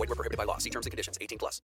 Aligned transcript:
Void 0.00 0.08
were 0.08 0.14
prohibited 0.14 0.38
by 0.38 0.44
law. 0.44 0.56
See 0.56 0.70
terms 0.70 0.86
and 0.86 0.92
conditions. 0.92 1.18
18 1.20 1.38
plus. 1.38 1.60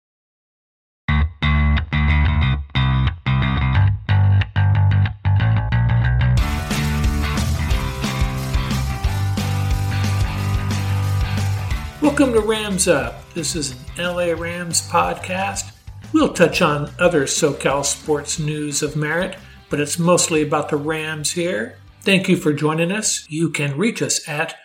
Welcome 12.01 12.33
to 12.33 12.41
Rams 12.41 12.89
Up. 12.89 13.33
This 13.33 13.55
is 13.55 13.71
an 13.71 13.77
LA 14.03 14.33
Rams 14.33 14.85
podcast. 14.89 15.71
We'll 16.11 16.33
touch 16.33 16.61
on 16.61 16.91
other 16.99 17.23
SoCal 17.27 17.85
sports 17.85 18.37
news 18.37 18.83
of 18.83 18.97
merit, 18.97 19.37
but 19.69 19.79
it's 19.79 19.97
mostly 19.97 20.41
about 20.41 20.67
the 20.67 20.75
Rams 20.75 21.31
here. 21.31 21.77
Thank 22.01 22.27
you 22.27 22.35
for 22.35 22.51
joining 22.51 22.91
us. 22.91 23.25
You 23.29 23.49
can 23.49 23.77
reach 23.77 24.01
us 24.01 24.27
at 24.27 24.55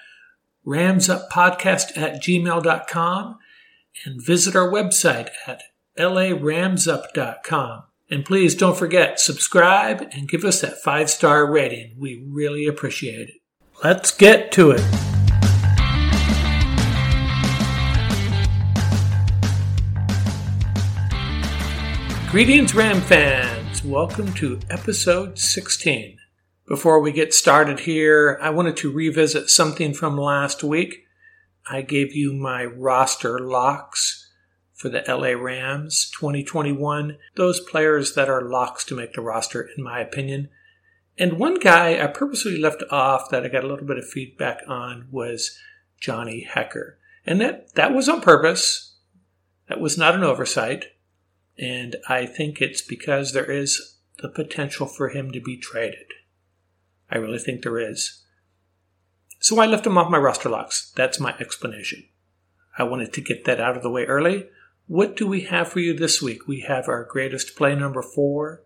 ramsuppodcast 0.66 1.96
at 1.96 2.20
gmail.com 2.20 3.38
and 4.04 4.24
visit 4.24 4.56
our 4.56 4.68
website 4.68 5.30
at 5.46 5.62
laramsup.com. 5.98 7.82
And 8.10 8.24
please 8.24 8.54
don't 8.54 8.76
forget, 8.76 9.20
subscribe 9.20 10.08
and 10.12 10.28
give 10.28 10.44
us 10.44 10.60
that 10.62 10.82
five 10.82 11.08
star 11.08 11.50
rating. 11.50 11.94
We 11.98 12.24
really 12.26 12.66
appreciate 12.66 13.28
it. 13.28 13.34
Let's 13.84 14.10
get 14.10 14.50
to 14.52 14.72
it. 14.72 14.82
Greetings, 22.30 22.74
Ram 22.74 23.00
fans. 23.00 23.82
Welcome 23.82 24.32
to 24.34 24.60
episode 24.70 25.38
16. 25.38 26.16
Before 26.68 27.00
we 27.00 27.10
get 27.10 27.34
started 27.34 27.80
here, 27.80 28.38
I 28.40 28.50
wanted 28.50 28.76
to 28.78 28.92
revisit 28.92 29.50
something 29.50 29.94
from 29.94 30.16
last 30.16 30.62
week. 30.62 31.06
I 31.70 31.82
gave 31.82 32.14
you 32.14 32.32
my 32.32 32.64
roster 32.64 33.38
locks 33.38 34.28
for 34.74 34.88
the 34.88 35.04
LA 35.06 35.40
Rams 35.40 36.10
2021, 36.18 37.16
those 37.36 37.60
players 37.60 38.14
that 38.14 38.28
are 38.28 38.42
locks 38.42 38.84
to 38.86 38.96
make 38.96 39.12
the 39.12 39.20
roster, 39.20 39.68
in 39.76 39.84
my 39.84 40.00
opinion. 40.00 40.48
And 41.16 41.38
one 41.38 41.60
guy 41.60 42.02
I 42.02 42.08
purposely 42.08 42.58
left 42.58 42.82
off 42.90 43.30
that 43.30 43.44
I 43.44 43.48
got 43.48 43.62
a 43.62 43.68
little 43.68 43.86
bit 43.86 43.98
of 43.98 44.08
feedback 44.08 44.62
on 44.66 45.06
was 45.12 45.56
Johnny 46.00 46.48
Hekker. 46.50 46.94
And 47.24 47.40
that, 47.40 47.74
that 47.74 47.94
was 47.94 48.08
on 48.08 48.20
purpose. 48.20 48.96
That 49.68 49.80
was 49.80 49.96
not 49.96 50.14
an 50.14 50.24
oversight. 50.24 50.86
And 51.58 51.96
I 52.08 52.26
think 52.26 52.60
it's 52.60 52.82
because 52.82 53.32
there 53.32 53.50
is 53.50 53.98
the 54.18 54.28
potential 54.28 54.86
for 54.86 55.10
him 55.10 55.30
to 55.32 55.40
be 55.40 55.56
traded. 55.56 56.06
I 57.10 57.18
really 57.18 57.38
think 57.38 57.62
there 57.62 57.78
is. 57.78 58.19
So 59.40 59.58
I 59.58 59.66
left 59.66 59.86
him 59.86 59.96
off 59.96 60.10
my 60.10 60.18
roster 60.18 60.50
locks. 60.50 60.92
That's 60.94 61.18
my 61.18 61.34
explanation. 61.40 62.04
I 62.78 62.84
wanted 62.84 63.12
to 63.14 63.22
get 63.22 63.46
that 63.46 63.58
out 63.58 63.76
of 63.76 63.82
the 63.82 63.90
way 63.90 64.04
early. 64.04 64.46
What 64.86 65.16
do 65.16 65.26
we 65.26 65.42
have 65.42 65.68
for 65.68 65.80
you 65.80 65.94
this 65.94 66.20
week? 66.20 66.46
We 66.46 66.60
have 66.60 66.88
our 66.88 67.04
greatest 67.04 67.56
play 67.56 67.74
number 67.74 68.02
four. 68.02 68.62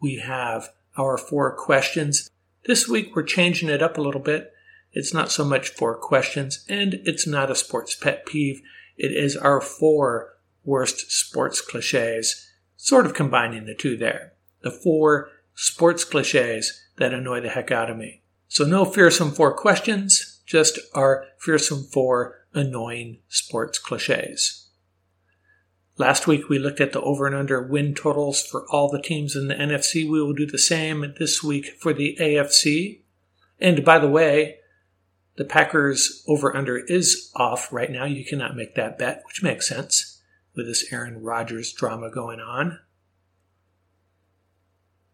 We 0.00 0.16
have 0.16 0.70
our 0.96 1.16
four 1.16 1.54
questions. 1.54 2.28
This 2.66 2.88
week 2.88 3.14
we're 3.14 3.22
changing 3.22 3.68
it 3.68 3.82
up 3.82 3.96
a 3.96 4.02
little 4.02 4.20
bit. 4.20 4.52
It's 4.92 5.14
not 5.14 5.30
so 5.30 5.44
much 5.44 5.68
four 5.68 5.96
questions, 5.96 6.64
and 6.68 6.94
it's 7.04 7.26
not 7.26 7.50
a 7.50 7.54
sports 7.54 7.94
pet 7.94 8.26
peeve. 8.26 8.60
It 8.96 9.12
is 9.12 9.36
our 9.36 9.60
four 9.60 10.34
worst 10.64 11.12
sports 11.12 11.60
cliches, 11.60 12.50
sort 12.76 13.06
of 13.06 13.14
combining 13.14 13.66
the 13.66 13.74
two 13.74 13.96
there. 13.96 14.32
The 14.62 14.72
four 14.72 15.30
sports 15.54 16.04
cliches 16.04 16.84
that 16.96 17.14
annoy 17.14 17.40
the 17.40 17.50
heck 17.50 17.70
out 17.70 17.90
of 17.90 17.96
me. 17.96 18.22
So 18.50 18.64
no 18.64 18.84
fearsome 18.84 19.30
four 19.30 19.52
questions, 19.52 20.42
just 20.44 20.80
our 20.92 21.24
fearsome 21.38 21.84
four 21.84 22.46
annoying 22.52 23.18
sports 23.28 23.78
cliches. 23.78 24.70
Last 25.96 26.26
week 26.26 26.48
we 26.48 26.58
looked 26.58 26.80
at 26.80 26.92
the 26.92 27.00
over 27.00 27.28
and 27.28 27.36
under 27.36 27.62
win 27.62 27.94
totals 27.94 28.42
for 28.42 28.66
all 28.68 28.90
the 28.90 29.00
teams 29.00 29.36
in 29.36 29.46
the 29.46 29.54
NFC. 29.54 30.02
We 30.02 30.20
will 30.20 30.32
do 30.32 30.46
the 30.46 30.58
same 30.58 31.14
this 31.20 31.44
week 31.44 31.76
for 31.78 31.92
the 31.92 32.16
AFC. 32.20 33.02
And 33.60 33.84
by 33.84 34.00
the 34.00 34.10
way, 34.10 34.56
the 35.36 35.44
Packers 35.44 36.24
over 36.26 36.54
under 36.56 36.76
is 36.76 37.30
off 37.36 37.72
right 37.72 37.88
now. 37.92 38.04
You 38.04 38.24
cannot 38.24 38.56
make 38.56 38.74
that 38.74 38.98
bet, 38.98 39.22
which 39.28 39.44
makes 39.44 39.68
sense 39.68 40.20
with 40.56 40.66
this 40.66 40.92
Aaron 40.92 41.22
Rodgers 41.22 41.72
drama 41.72 42.10
going 42.10 42.40
on. 42.40 42.80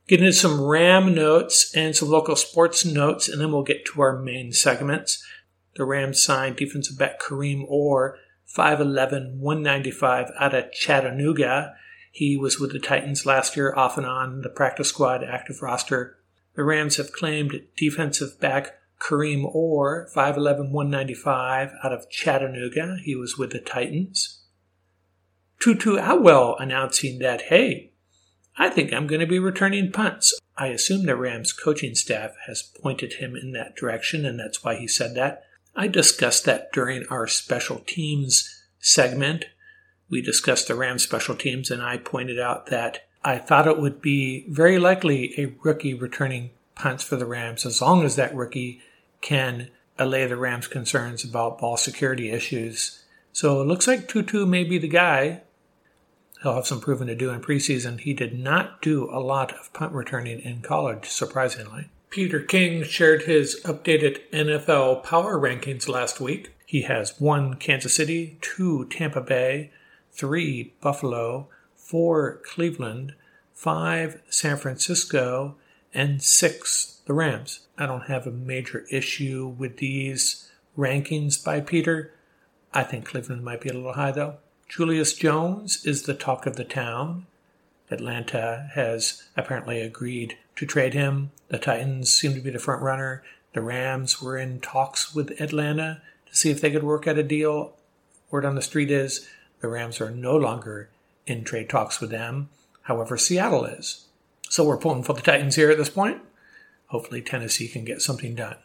Get 0.06 0.20
into 0.20 0.32
some 0.32 0.60
Ram 0.60 1.14
notes 1.14 1.74
and 1.74 1.96
some 1.96 2.08
local 2.08 2.36
sports 2.36 2.84
notes, 2.84 3.28
and 3.28 3.40
then 3.40 3.50
we'll 3.50 3.64
get 3.64 3.84
to 3.86 4.00
our 4.00 4.16
main 4.16 4.52
segments. 4.52 5.24
The 5.74 5.84
Rams 5.84 6.22
signed 6.22 6.56
defensive 6.56 6.96
back 6.96 7.20
Kareem 7.20 7.64
Orr, 7.66 8.16
5'11, 8.56 9.38
195 9.38 10.30
out 10.38 10.54
of 10.54 10.72
Chattanooga. 10.72 11.74
He 12.12 12.36
was 12.36 12.60
with 12.60 12.72
the 12.72 12.78
Titans 12.78 13.26
last 13.26 13.56
year, 13.56 13.74
off 13.74 13.98
and 13.98 14.06
on 14.06 14.42
the 14.42 14.48
practice 14.48 14.88
squad 14.88 15.24
active 15.24 15.60
roster. 15.60 16.18
The 16.54 16.64
Rams 16.64 16.96
have 16.96 17.12
claimed 17.12 17.62
defensive 17.76 18.40
back 18.40 18.78
Kareem 19.00 19.44
Orr, 19.44 20.08
5'11, 20.14 20.70
195 20.70 21.72
out 21.82 21.92
of 21.92 22.08
Chattanooga. 22.08 22.98
He 23.02 23.16
was 23.16 23.36
with 23.36 23.50
the 23.50 23.58
Titans. 23.58 24.44
Tutu 25.58 25.96
Atwell 25.96 26.56
announcing 26.58 27.18
that, 27.18 27.42
hey, 27.42 27.92
I 28.56 28.70
think 28.70 28.92
I'm 28.92 29.06
going 29.06 29.20
to 29.20 29.26
be 29.26 29.38
returning 29.38 29.92
punts. 29.92 30.38
I 30.56 30.68
assume 30.68 31.04
the 31.04 31.16
Rams 31.16 31.52
coaching 31.52 31.94
staff 31.94 32.32
has 32.46 32.62
pointed 32.62 33.14
him 33.14 33.36
in 33.36 33.52
that 33.52 33.76
direction, 33.76 34.24
and 34.24 34.38
that's 34.38 34.64
why 34.64 34.76
he 34.76 34.88
said 34.88 35.14
that. 35.14 35.44
I 35.74 35.88
discussed 35.88 36.46
that 36.46 36.72
during 36.72 37.04
our 37.10 37.26
special 37.26 37.80
teams 37.86 38.64
segment. 38.78 39.44
We 40.08 40.22
discussed 40.22 40.68
the 40.68 40.74
Rams 40.74 41.02
special 41.02 41.34
teams, 41.34 41.70
and 41.70 41.82
I 41.82 41.98
pointed 41.98 42.40
out 42.40 42.66
that 42.66 43.06
I 43.22 43.38
thought 43.38 43.66
it 43.66 43.78
would 43.78 44.00
be 44.00 44.46
very 44.48 44.78
likely 44.78 45.34
a 45.36 45.52
rookie 45.62 45.94
returning 45.94 46.50
punts 46.74 47.04
for 47.04 47.16
the 47.16 47.26
Rams 47.26 47.66
as 47.66 47.82
long 47.82 48.04
as 48.04 48.16
that 48.16 48.34
rookie 48.34 48.80
can 49.20 49.68
allay 49.98 50.26
the 50.26 50.36
Rams' 50.36 50.68
concerns 50.68 51.24
about 51.24 51.58
ball 51.58 51.76
security 51.76 52.30
issues. 52.30 53.02
So 53.32 53.60
it 53.60 53.66
looks 53.66 53.86
like 53.86 54.08
Tutu 54.08 54.46
may 54.46 54.64
be 54.64 54.78
the 54.78 54.88
guy. 54.88 55.42
He'll 56.46 56.54
have 56.54 56.64
some 56.68 56.80
proving 56.80 57.08
to 57.08 57.16
do 57.16 57.30
in 57.30 57.40
preseason. 57.40 57.98
He 57.98 58.14
did 58.14 58.38
not 58.38 58.80
do 58.80 59.10
a 59.10 59.18
lot 59.18 59.50
of 59.58 59.72
punt 59.72 59.92
returning 59.92 60.38
in 60.38 60.62
college, 60.62 61.08
surprisingly. 61.08 61.88
Peter 62.08 62.38
King 62.38 62.84
shared 62.84 63.22
his 63.22 63.60
updated 63.64 64.20
NFL 64.30 65.02
power 65.02 65.40
rankings 65.40 65.88
last 65.88 66.20
week. 66.20 66.52
He 66.64 66.82
has 66.82 67.20
one 67.20 67.54
Kansas 67.54 67.94
City, 67.94 68.38
two 68.40 68.84
Tampa 68.84 69.20
Bay, 69.20 69.72
three 70.12 70.72
Buffalo, 70.80 71.48
four 71.74 72.40
Cleveland, 72.44 73.16
five 73.52 74.22
San 74.28 74.56
Francisco, 74.56 75.56
and 75.92 76.22
six 76.22 77.00
the 77.06 77.12
Rams. 77.12 77.66
I 77.76 77.86
don't 77.86 78.06
have 78.06 78.24
a 78.24 78.30
major 78.30 78.86
issue 78.88 79.48
with 79.48 79.78
these 79.78 80.48
rankings 80.78 81.44
by 81.44 81.58
Peter. 81.58 82.12
I 82.72 82.84
think 82.84 83.04
Cleveland 83.04 83.42
might 83.42 83.62
be 83.62 83.68
a 83.68 83.74
little 83.74 83.94
high 83.94 84.12
though. 84.12 84.36
Julio 84.68 85.04
Jones 85.04 85.86
is 85.86 86.02
the 86.02 86.14
talk 86.14 86.44
of 86.44 86.56
the 86.56 86.64
town. 86.64 87.26
Atlanta 87.90 88.68
has 88.74 89.22
apparently 89.36 89.80
agreed 89.80 90.36
to 90.56 90.66
trade 90.66 90.92
him. 90.92 91.30
The 91.48 91.58
Titans 91.58 92.12
seem 92.12 92.34
to 92.34 92.40
be 92.40 92.50
the 92.50 92.58
front 92.58 92.82
runner. 92.82 93.22
The 93.52 93.62
Rams 93.62 94.20
were 94.20 94.36
in 94.36 94.60
talks 94.60 95.14
with 95.14 95.40
Atlanta 95.40 96.02
to 96.26 96.36
see 96.36 96.50
if 96.50 96.60
they 96.60 96.70
could 96.70 96.82
work 96.82 97.06
out 97.06 97.16
a 97.16 97.22
deal. 97.22 97.74
Word 98.30 98.44
on 98.44 98.54
the 98.54 98.62
street 98.62 98.90
is 98.90 99.28
the 99.60 99.68
Rams 99.68 100.00
are 100.00 100.10
no 100.10 100.36
longer 100.36 100.90
in 101.26 101.44
trade 101.44 101.70
talks 101.70 102.00
with 102.00 102.10
them. 102.10 102.50
However, 102.82 103.16
Seattle 103.16 103.64
is. 103.64 104.06
So 104.48 104.64
we're 104.64 104.76
pulling 104.76 105.04
for 105.04 105.12
the 105.12 105.22
Titans 105.22 105.56
here 105.56 105.70
at 105.70 105.78
this 105.78 105.88
point. 105.88 106.20
Hopefully, 106.88 107.22
Tennessee 107.22 107.68
can 107.68 107.84
get 107.84 108.02
something 108.02 108.34
done. 108.34 108.56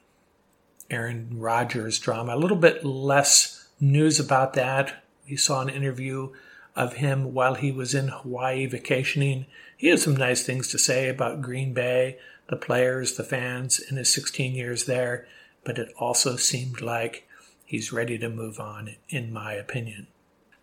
Aaron 0.90 1.30
Rodgers 1.40 2.00
drama. 2.00 2.36
A 2.36 2.38
little 2.38 2.58
bit 2.58 2.84
less 2.84 3.70
news 3.80 4.20
about 4.20 4.54
that. 4.54 5.04
We 5.32 5.38
saw 5.38 5.62
an 5.62 5.70
interview 5.70 6.34
of 6.76 6.96
him 6.96 7.34
while 7.34 7.56
he 7.56 7.72
was 7.72 7.96
in 7.96 8.10
Hawaii 8.10 8.66
vacationing. 8.66 9.46
He 9.78 9.88
had 9.88 10.00
some 10.00 10.18
nice 10.18 10.44
things 10.44 10.68
to 10.68 10.78
say 10.78 11.08
about 11.08 11.42
Green 11.42 11.74
Bay, 11.74 12.18
the 12.50 12.58
players, 12.58 13.16
the 13.16 13.24
fans 13.24 13.80
in 13.80 13.96
his 13.96 14.14
16 14.14 14.54
years 14.54 14.84
there, 14.84 15.26
but 15.64 15.80
it 15.80 15.94
also 15.98 16.36
seemed 16.36 16.82
like 16.82 17.30
he's 17.64 17.94
ready 17.94 18.18
to 18.18 18.28
move 18.28 18.60
on, 18.60 18.96
in 19.08 19.32
my 19.32 19.54
opinion. 19.54 20.08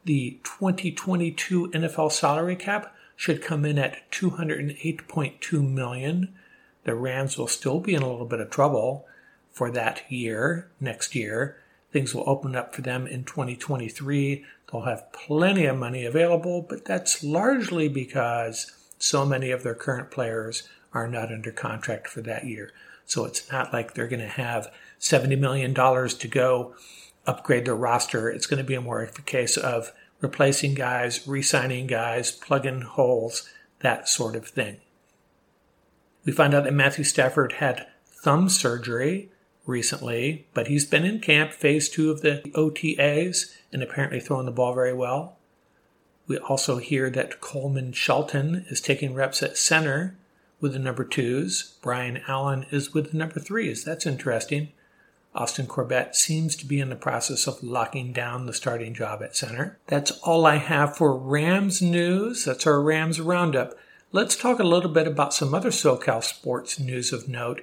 The 0.05 0.39
2022 0.45 1.71
NFL 1.71 2.13
salary 2.13 2.57
cap 2.57 2.95
should 3.17 3.43
come 3.43 3.65
in 3.65 3.79
at 3.79 4.11
208.2 4.11 5.67
million. 5.67 6.35
The 6.85 6.95
Rams 6.95 7.39
will 7.39 7.49
still 7.49 7.81
be 7.81 7.95
in 7.95 8.03
a 8.03 8.11
little 8.11 8.27
bit 8.27 8.41
of 8.41 8.51
trouble 8.51 9.07
for 9.51 9.71
that 9.71 10.03
year, 10.13 10.71
next 10.79 11.15
year. 11.15 11.57
Things 11.91 12.15
will 12.15 12.29
open 12.29 12.55
up 12.55 12.75
for 12.75 12.83
them 12.83 13.07
in 13.07 13.25
2023. 13.25 14.45
They'll 14.71 14.83
have 14.83 15.13
plenty 15.13 15.65
of 15.65 15.79
money 15.79 16.05
available, 16.05 16.63
but 16.63 16.85
that's 16.85 17.25
largely 17.25 17.89
because 17.89 18.73
so 18.99 19.25
many 19.25 19.51
of 19.51 19.63
their 19.63 19.75
current 19.75 20.11
players 20.11 20.69
are 20.93 21.09
not 21.09 21.33
under 21.33 21.51
contract 21.51 22.09
for 22.09 22.21
that 22.23 22.45
year. 22.45 22.73
So 23.07 23.25
it's 23.25 23.51
not 23.51 23.73
like 23.73 23.95
they're 23.95 24.09
going 24.09 24.21
to 24.21 24.27
have 24.27 24.71
$70 25.01 25.39
million 25.39 25.75
to 25.75 26.29
go 26.29 26.75
upgrade 27.27 27.65
their 27.65 27.75
roster. 27.75 28.29
It's 28.29 28.47
going 28.47 28.59
to 28.59 28.65
be 28.65 28.77
more 28.79 29.03
a 29.03 29.23
case 29.23 29.57
of 29.57 29.93
replacing 30.21 30.75
guys, 30.75 31.27
re 31.27 31.43
signing 31.43 31.87
guys, 31.87 32.31
plugging 32.31 32.83
holes, 32.83 33.49
that 33.81 34.09
sort 34.09 34.37
of 34.37 34.49
thing. 34.49 34.79
We 36.25 36.33
find 36.33 36.53
out 36.53 36.65
that 36.65 36.75
Matthew 36.75 37.05
Stafford 37.05 37.53
had 37.53 37.87
thumb 38.05 38.49
surgery 38.49 39.31
recently, 39.69 40.47
but 40.55 40.67
he's 40.67 40.87
been 40.87 41.05
in 41.05 41.21
camp, 41.21 41.53
phase 41.53 41.89
two 41.89 42.11
of 42.11 42.23
the 42.23 42.43
OTAs, 42.55 43.55
and 43.73 43.83
apparently 43.83 44.19
throwing 44.19 44.47
the 44.47 44.53
ball 44.53 44.75
very 44.75 44.95
well. 44.95 45.37
We 46.27 46.39
also 46.39 46.79
hear 46.79 47.09
that 47.11 47.41
Coleman 47.41 47.93
Shelton 47.93 48.67
is 48.69 48.81
taking 48.81 49.15
reps 49.15 49.43
at 49.43 49.57
center 49.57 50.17
with 50.61 50.73
the 50.73 50.79
number 50.79 51.05
twos. 51.05 51.75
Brian 51.83 52.21
Allen 52.27 52.67
is 52.71 52.93
with 52.93 53.13
the 53.13 53.17
number 53.17 53.39
threes. 53.39 53.85
That's 53.85 54.07
interesting. 54.07 54.69
Austin 55.35 55.67
Corbett 55.67 56.17
seems 56.17 56.57
to 56.57 56.67
be 56.67 56.81
in 56.81 56.89
the 56.89 56.97
process 56.97 57.47
of 57.47 57.63
locking 57.63 58.13
down 58.13 58.47
the 58.47 58.53
starting 58.53 58.93
job 58.95 59.23
at 59.23 59.37
center. 59.37 59.79
That's 59.87 60.11
all 60.23 60.47
I 60.47 60.57
have 60.57 60.97
for 60.97 61.17
Rams 61.17 61.81
news. 61.81 62.45
That's 62.45 62.67
our 62.67 62.83
Rams 62.83 63.21
roundup. 63.21 63.75
Let's 64.11 64.37
talk 64.37 64.59
a 64.59 64.65
little 64.65 64.91
bit 64.91 65.07
about 65.07 65.35
some 65.35 65.55
other 65.55 65.71
SoCal 65.71 66.25
sports 66.25 66.81
news 66.81 67.13
of 67.13 67.29
note. 67.29 67.63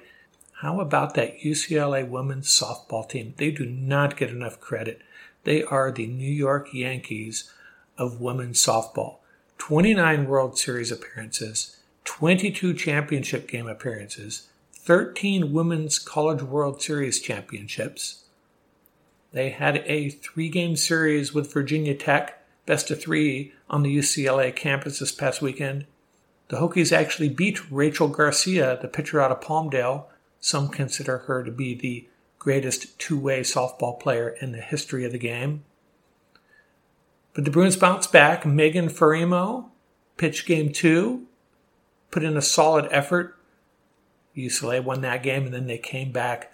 How 0.60 0.80
about 0.80 1.14
that 1.14 1.40
UCLA 1.40 2.08
women's 2.08 2.48
softball 2.48 3.06
team? 3.06 3.34
They 3.36 3.50
do 3.50 3.66
not 3.66 4.16
get 4.16 4.30
enough 4.30 4.58
credit. 4.58 5.02
They 5.44 5.62
are 5.62 5.92
the 5.92 6.06
New 6.06 6.32
York 6.32 6.72
Yankees 6.72 7.52
of 7.98 8.22
women's 8.22 8.64
softball. 8.64 9.18
29 9.58 10.26
World 10.26 10.58
Series 10.58 10.90
appearances, 10.90 11.76
22 12.04 12.72
championship 12.74 13.48
game 13.48 13.66
appearances, 13.66 14.48
13 14.72 15.52
Women's 15.52 15.98
College 15.98 16.42
World 16.42 16.80
Series 16.80 17.20
championships. 17.20 18.24
They 19.32 19.50
had 19.50 19.82
a 19.86 20.08
three 20.08 20.48
game 20.48 20.76
series 20.76 21.34
with 21.34 21.52
Virginia 21.52 21.94
Tech, 21.94 22.42
best 22.64 22.90
of 22.90 23.00
three, 23.00 23.52
on 23.68 23.82
the 23.82 23.94
UCLA 23.94 24.54
campus 24.56 25.00
this 25.00 25.12
past 25.12 25.42
weekend. 25.42 25.84
The 26.48 26.58
Hokies 26.58 26.96
actually 26.96 27.28
beat 27.28 27.70
Rachel 27.70 28.08
Garcia, 28.08 28.78
the 28.80 28.88
pitcher 28.88 29.20
out 29.20 29.32
of 29.32 29.40
Palmdale. 29.40 30.04
Some 30.46 30.68
consider 30.68 31.18
her 31.26 31.42
to 31.42 31.50
be 31.50 31.74
the 31.74 32.06
greatest 32.38 33.00
two 33.00 33.18
way 33.18 33.40
softball 33.40 33.98
player 33.98 34.28
in 34.28 34.52
the 34.52 34.60
history 34.60 35.04
of 35.04 35.10
the 35.10 35.18
game. 35.18 35.64
But 37.34 37.44
the 37.44 37.50
Bruins 37.50 37.74
bounced 37.74 38.12
back. 38.12 38.46
Megan 38.46 38.88
Faraimo 38.88 39.70
pitched 40.16 40.46
game 40.46 40.72
two, 40.72 41.26
put 42.12 42.22
in 42.22 42.36
a 42.36 42.42
solid 42.42 42.86
effort, 42.92 43.36
UCLA 44.36 44.84
won 44.84 45.00
that 45.00 45.24
game, 45.24 45.46
and 45.46 45.52
then 45.52 45.66
they 45.66 45.78
came 45.78 46.12
back. 46.12 46.52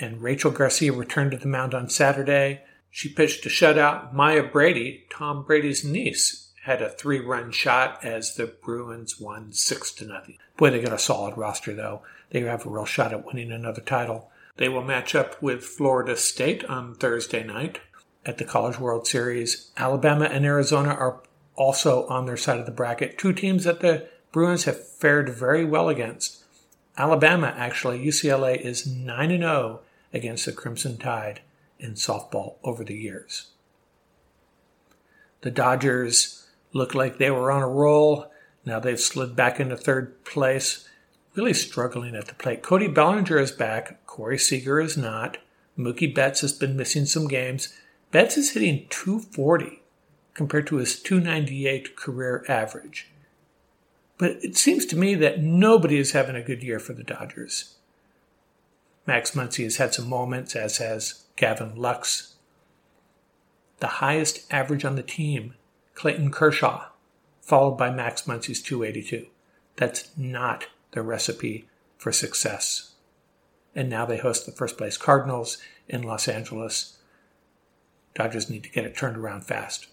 And 0.00 0.20
Rachel 0.20 0.50
Garcia 0.50 0.92
returned 0.92 1.30
to 1.30 1.36
the 1.36 1.46
mound 1.46 1.74
on 1.74 1.88
Saturday. 1.88 2.62
She 2.90 3.08
pitched 3.08 3.46
a 3.46 3.48
shutout. 3.48 4.12
Maya 4.12 4.42
Brady, 4.42 5.04
Tom 5.12 5.44
Brady's 5.44 5.84
niece, 5.84 6.50
had 6.64 6.82
a 6.82 6.90
three-run 6.90 7.52
shot 7.52 8.04
as 8.04 8.34
the 8.34 8.46
Bruins 8.46 9.20
won 9.20 9.52
six 9.52 9.92
to 9.92 10.04
nothing. 10.04 10.38
Boy, 10.56 10.70
they 10.70 10.80
got 10.80 10.92
a 10.92 10.98
solid 10.98 11.36
roster 11.36 11.72
though. 11.72 12.02
They 12.30 12.40
have 12.40 12.66
a 12.66 12.70
real 12.70 12.84
shot 12.84 13.12
at 13.12 13.24
winning 13.24 13.52
another 13.52 13.80
title. 13.80 14.30
They 14.56 14.68
will 14.68 14.82
match 14.82 15.14
up 15.14 15.40
with 15.40 15.64
Florida 15.64 16.16
State 16.16 16.64
on 16.64 16.94
Thursday 16.94 17.44
night 17.44 17.80
at 18.26 18.38
the 18.38 18.44
College 18.44 18.78
World 18.78 19.06
Series. 19.06 19.70
Alabama 19.76 20.26
and 20.26 20.44
Arizona 20.44 20.90
are 20.90 21.20
also 21.56 22.06
on 22.08 22.26
their 22.26 22.36
side 22.36 22.58
of 22.58 22.66
the 22.66 22.72
bracket. 22.72 23.18
Two 23.18 23.32
teams 23.32 23.64
that 23.64 23.80
the 23.80 24.08
Bruins 24.32 24.64
have 24.64 24.86
fared 24.86 25.30
very 25.30 25.64
well 25.64 25.88
against. 25.88 26.44
Alabama, 26.96 27.54
actually, 27.56 28.04
UCLA 28.04 28.60
is 28.60 28.86
9 28.86 29.28
0 29.30 29.80
against 30.12 30.46
the 30.46 30.52
Crimson 30.52 30.98
Tide 30.98 31.40
in 31.78 31.94
softball 31.94 32.56
over 32.64 32.84
the 32.84 32.94
years. 32.94 33.48
The 35.42 35.50
Dodgers 35.50 36.46
look 36.72 36.94
like 36.94 37.18
they 37.18 37.30
were 37.30 37.50
on 37.50 37.62
a 37.62 37.68
roll. 37.68 38.30
Now 38.64 38.80
they've 38.80 39.00
slid 39.00 39.36
back 39.36 39.60
into 39.60 39.76
third 39.76 40.24
place, 40.24 40.88
really 41.38 41.54
struggling 41.54 42.16
at 42.16 42.26
the 42.26 42.34
plate. 42.34 42.62
Cody 42.62 42.88
Bellinger 42.88 43.38
is 43.38 43.52
back. 43.52 44.04
Corey 44.06 44.36
Seager 44.36 44.80
is 44.80 44.96
not. 44.96 45.38
Mookie 45.78 46.12
Betts 46.12 46.40
has 46.40 46.52
been 46.52 46.76
missing 46.76 47.06
some 47.06 47.28
games. 47.28 47.72
Betts 48.10 48.36
is 48.36 48.50
hitting 48.50 48.86
240 48.90 49.80
compared 50.34 50.66
to 50.66 50.76
his 50.76 51.00
298 51.00 51.94
career 51.94 52.44
average. 52.48 53.06
But 54.18 54.32
it 54.42 54.56
seems 54.56 54.84
to 54.86 54.96
me 54.96 55.14
that 55.14 55.40
nobody 55.40 55.98
is 55.98 56.10
having 56.10 56.34
a 56.34 56.42
good 56.42 56.64
year 56.64 56.80
for 56.80 56.92
the 56.92 57.04
Dodgers. 57.04 57.76
Max 59.06 59.30
Muncy 59.30 59.62
has 59.62 59.76
had 59.76 59.94
some 59.94 60.08
moments, 60.08 60.56
as 60.56 60.78
has 60.78 61.22
Gavin 61.36 61.76
Lux. 61.76 62.34
The 63.78 63.86
highest 63.86 64.52
average 64.52 64.84
on 64.84 64.96
the 64.96 65.04
team, 65.04 65.54
Clayton 65.94 66.32
Kershaw, 66.32 66.86
followed 67.40 67.78
by 67.78 67.90
Max 67.90 68.22
Muncy's 68.22 68.60
282. 68.60 69.28
That's 69.76 70.10
not 70.16 70.66
the 70.98 71.04
recipe 71.04 71.68
for 71.96 72.10
success. 72.10 72.92
And 73.72 73.88
now 73.88 74.04
they 74.04 74.18
host 74.18 74.44
the 74.44 74.52
first 74.52 74.76
place 74.76 74.96
Cardinals 74.96 75.58
in 75.88 76.02
Los 76.02 76.26
Angeles. 76.26 76.98
Dodgers 78.14 78.50
need 78.50 78.64
to 78.64 78.70
get 78.70 78.84
it 78.84 78.96
turned 78.96 79.16
around 79.16 79.42
fast. 79.44 79.86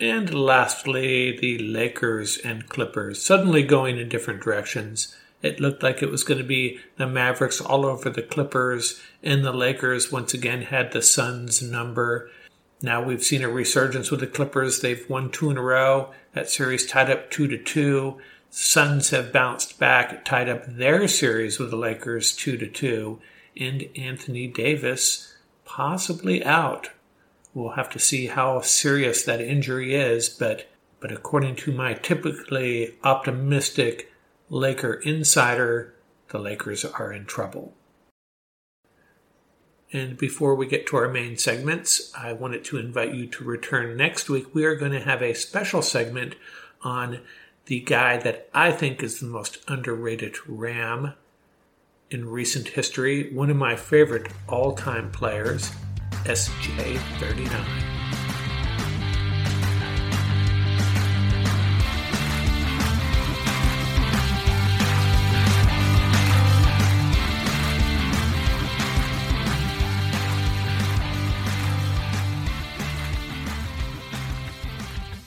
And 0.00 0.32
lastly, 0.32 1.38
the 1.38 1.58
Lakers 1.58 2.38
and 2.38 2.68
Clippers 2.70 3.22
suddenly 3.22 3.62
going 3.62 3.98
in 3.98 4.08
different 4.08 4.40
directions 4.40 5.14
It 5.42 5.58
looked 5.58 5.82
like 5.82 6.02
it 6.02 6.10
was 6.10 6.22
going 6.22 6.38
to 6.38 6.44
be 6.44 6.78
the 6.96 7.06
Mavericks 7.06 7.60
all 7.60 7.84
over 7.84 8.08
the 8.08 8.22
Clippers, 8.22 9.00
and 9.22 9.44
the 9.44 9.52
Lakers 9.52 10.12
once 10.12 10.32
again 10.32 10.62
had 10.62 10.92
the 10.92 11.02
Suns 11.02 11.60
number. 11.60 12.30
Now 12.80 13.02
we've 13.02 13.24
seen 13.24 13.42
a 13.42 13.48
resurgence 13.48 14.10
with 14.10 14.20
the 14.20 14.26
Clippers. 14.28 14.80
They've 14.80 15.08
won 15.10 15.30
two 15.30 15.50
in 15.50 15.56
a 15.56 15.62
row. 15.62 16.12
That 16.32 16.48
series 16.48 16.86
tied 16.86 17.10
up 17.10 17.30
two 17.30 17.48
to 17.48 17.58
two. 17.58 18.20
Suns 18.54 19.08
have 19.08 19.32
bounced 19.32 19.78
back, 19.78 20.26
tied 20.26 20.46
up 20.46 20.66
their 20.66 21.08
series 21.08 21.58
with 21.58 21.70
the 21.70 21.76
Lakers 21.76 22.36
two 22.36 22.58
to 22.58 22.66
two, 22.66 23.18
and 23.56 23.88
Anthony 23.96 24.46
Davis 24.46 25.34
possibly 25.64 26.44
out. 26.44 26.90
We'll 27.54 27.70
have 27.70 27.88
to 27.88 27.98
see 27.98 28.26
how 28.26 28.60
serious 28.60 29.22
that 29.22 29.40
injury 29.40 29.94
is, 29.94 30.28
but 30.28 30.68
but 31.00 31.10
according 31.10 31.56
to 31.56 31.72
my 31.72 31.94
typically 31.94 32.94
optimistic 33.02 34.12
Laker 34.50 34.94
insider, 34.96 35.94
the 36.28 36.38
Lakers 36.38 36.84
are 36.84 37.10
in 37.10 37.24
trouble. 37.24 37.72
And 39.94 40.18
before 40.18 40.54
we 40.54 40.66
get 40.66 40.86
to 40.88 40.96
our 40.98 41.08
main 41.08 41.38
segments, 41.38 42.12
I 42.14 42.34
wanted 42.34 42.66
to 42.66 42.76
invite 42.76 43.14
you 43.14 43.26
to 43.28 43.44
return 43.44 43.96
next 43.96 44.28
week. 44.28 44.54
We 44.54 44.66
are 44.66 44.76
going 44.76 44.92
to 44.92 45.00
have 45.00 45.22
a 45.22 45.32
special 45.32 45.80
segment 45.80 46.34
on 46.82 47.20
the 47.66 47.80
guy 47.80 48.16
that 48.18 48.48
I 48.52 48.72
think 48.72 49.02
is 49.02 49.20
the 49.20 49.26
most 49.26 49.58
underrated 49.68 50.36
Ram 50.48 51.14
in 52.10 52.28
recent 52.28 52.68
history, 52.68 53.32
one 53.32 53.50
of 53.50 53.56
my 53.56 53.76
favorite 53.76 54.28
all 54.48 54.74
time 54.74 55.10
players, 55.10 55.70
SJ39. 56.24 57.91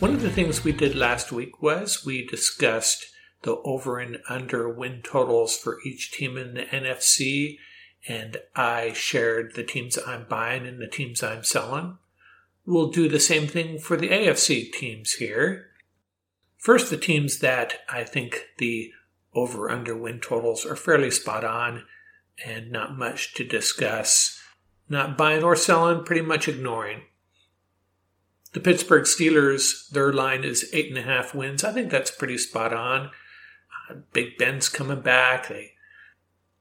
One 0.05 0.13
of 0.13 0.21
the 0.21 0.29
things 0.29 0.63
we 0.63 0.71
did 0.71 0.93
last 0.93 1.31
week 1.31 1.63
was 1.63 2.05
we 2.05 2.24
discussed 2.24 3.07
the 3.41 3.55
over 3.65 3.97
and 3.97 4.19
under 4.29 4.69
win 4.69 5.01
totals 5.01 5.57
for 5.57 5.79
each 5.83 6.12
team 6.12 6.38
in 6.38 6.53
the 6.53 6.65
NFC, 6.65 7.57
and 8.07 8.38
I 8.55 8.93
shared 8.93 9.55
the 9.55 9.63
teams 9.63 9.97
I'm 9.97 10.27
buying 10.29 10.67
and 10.67 10.79
the 10.79 10.85
teams 10.85 11.24
I'm 11.24 11.43
selling. 11.43 11.97
We'll 12.67 12.91
do 12.91 13.09
the 13.09 13.19
same 13.19 13.47
thing 13.47 13.79
for 13.79 13.97
the 13.97 14.09
AFC 14.09 14.71
teams 14.71 15.13
here. 15.13 15.71
First, 16.59 16.91
the 16.91 16.97
teams 16.97 17.39
that 17.39 17.79
I 17.89 18.03
think 18.03 18.50
the 18.59 18.91
over 19.33 19.71
under 19.71 19.97
win 19.97 20.19
totals 20.19 20.67
are 20.67 20.75
fairly 20.75 21.09
spot 21.09 21.43
on 21.43 21.83
and 22.45 22.71
not 22.71 22.95
much 22.95 23.33
to 23.33 23.43
discuss. 23.43 24.39
Not 24.88 25.17
buying 25.17 25.41
or 25.41 25.55
selling, 25.55 26.03
pretty 26.03 26.21
much 26.21 26.47
ignoring. 26.47 27.01
The 28.55 28.62
Pittsburgh 28.62 29.03
Steelers, 29.03 29.89
their 29.89 30.13
line 30.13 30.45
is 30.45 30.69
eight 30.71 30.88
and 30.88 30.97
a 30.97 31.01
half 31.01 31.35
wins. 31.35 31.65
I 31.65 31.74
think 31.74 31.91
that's 31.91 32.09
pretty 32.09 32.38
spot 32.38 32.71
on. 32.71 33.09
Uh, 33.89 33.95
Big 34.13 34.38
Ben's 34.38 34.69
coming 34.69 35.01
back. 35.01 35.50
The 35.50 35.71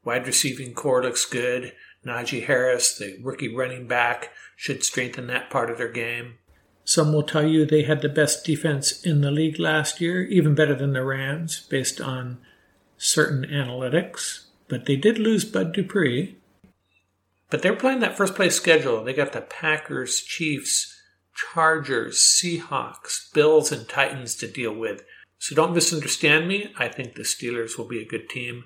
wide 0.04 0.26
receiving 0.26 0.74
core 0.74 1.04
looks 1.04 1.24
good. 1.24 1.72
Najee 2.04 2.46
Harris, 2.46 2.98
the 2.98 3.20
rookie 3.22 3.54
running 3.54 3.86
back, 3.86 4.30
should 4.56 4.82
strengthen 4.82 5.28
that 5.28 5.50
part 5.50 5.70
of 5.70 5.78
their 5.78 5.92
game. 5.92 6.34
Some 6.82 7.12
will 7.12 7.22
tell 7.22 7.46
you 7.46 7.64
they 7.64 7.84
had 7.84 8.02
the 8.02 8.08
best 8.08 8.44
defense 8.44 9.00
in 9.04 9.20
the 9.20 9.30
league 9.30 9.60
last 9.60 10.00
year, 10.00 10.24
even 10.24 10.56
better 10.56 10.74
than 10.74 10.94
the 10.94 11.04
Rams, 11.04 11.64
based 11.70 12.00
on 12.00 12.38
certain 12.98 13.44
analytics. 13.44 14.46
But 14.66 14.86
they 14.86 14.96
did 14.96 15.16
lose 15.16 15.44
Bud 15.44 15.72
Dupree. 15.72 16.38
But 17.50 17.62
they're 17.62 17.76
playing 17.76 18.00
that 18.00 18.16
first 18.16 18.34
place 18.34 18.56
schedule. 18.56 19.04
They 19.04 19.12
got 19.12 19.32
the 19.32 19.42
Packers, 19.42 20.20
Chiefs, 20.20 20.93
Chargers, 21.34 22.18
Seahawks, 22.18 23.32
Bills, 23.32 23.72
and 23.72 23.88
Titans 23.88 24.36
to 24.36 24.50
deal 24.50 24.74
with. 24.74 25.02
So 25.38 25.54
don't 25.54 25.74
misunderstand 25.74 26.48
me. 26.48 26.72
I 26.78 26.88
think 26.88 27.14
the 27.14 27.22
Steelers 27.22 27.76
will 27.76 27.86
be 27.86 28.00
a 28.00 28.06
good 28.06 28.28
team, 28.28 28.64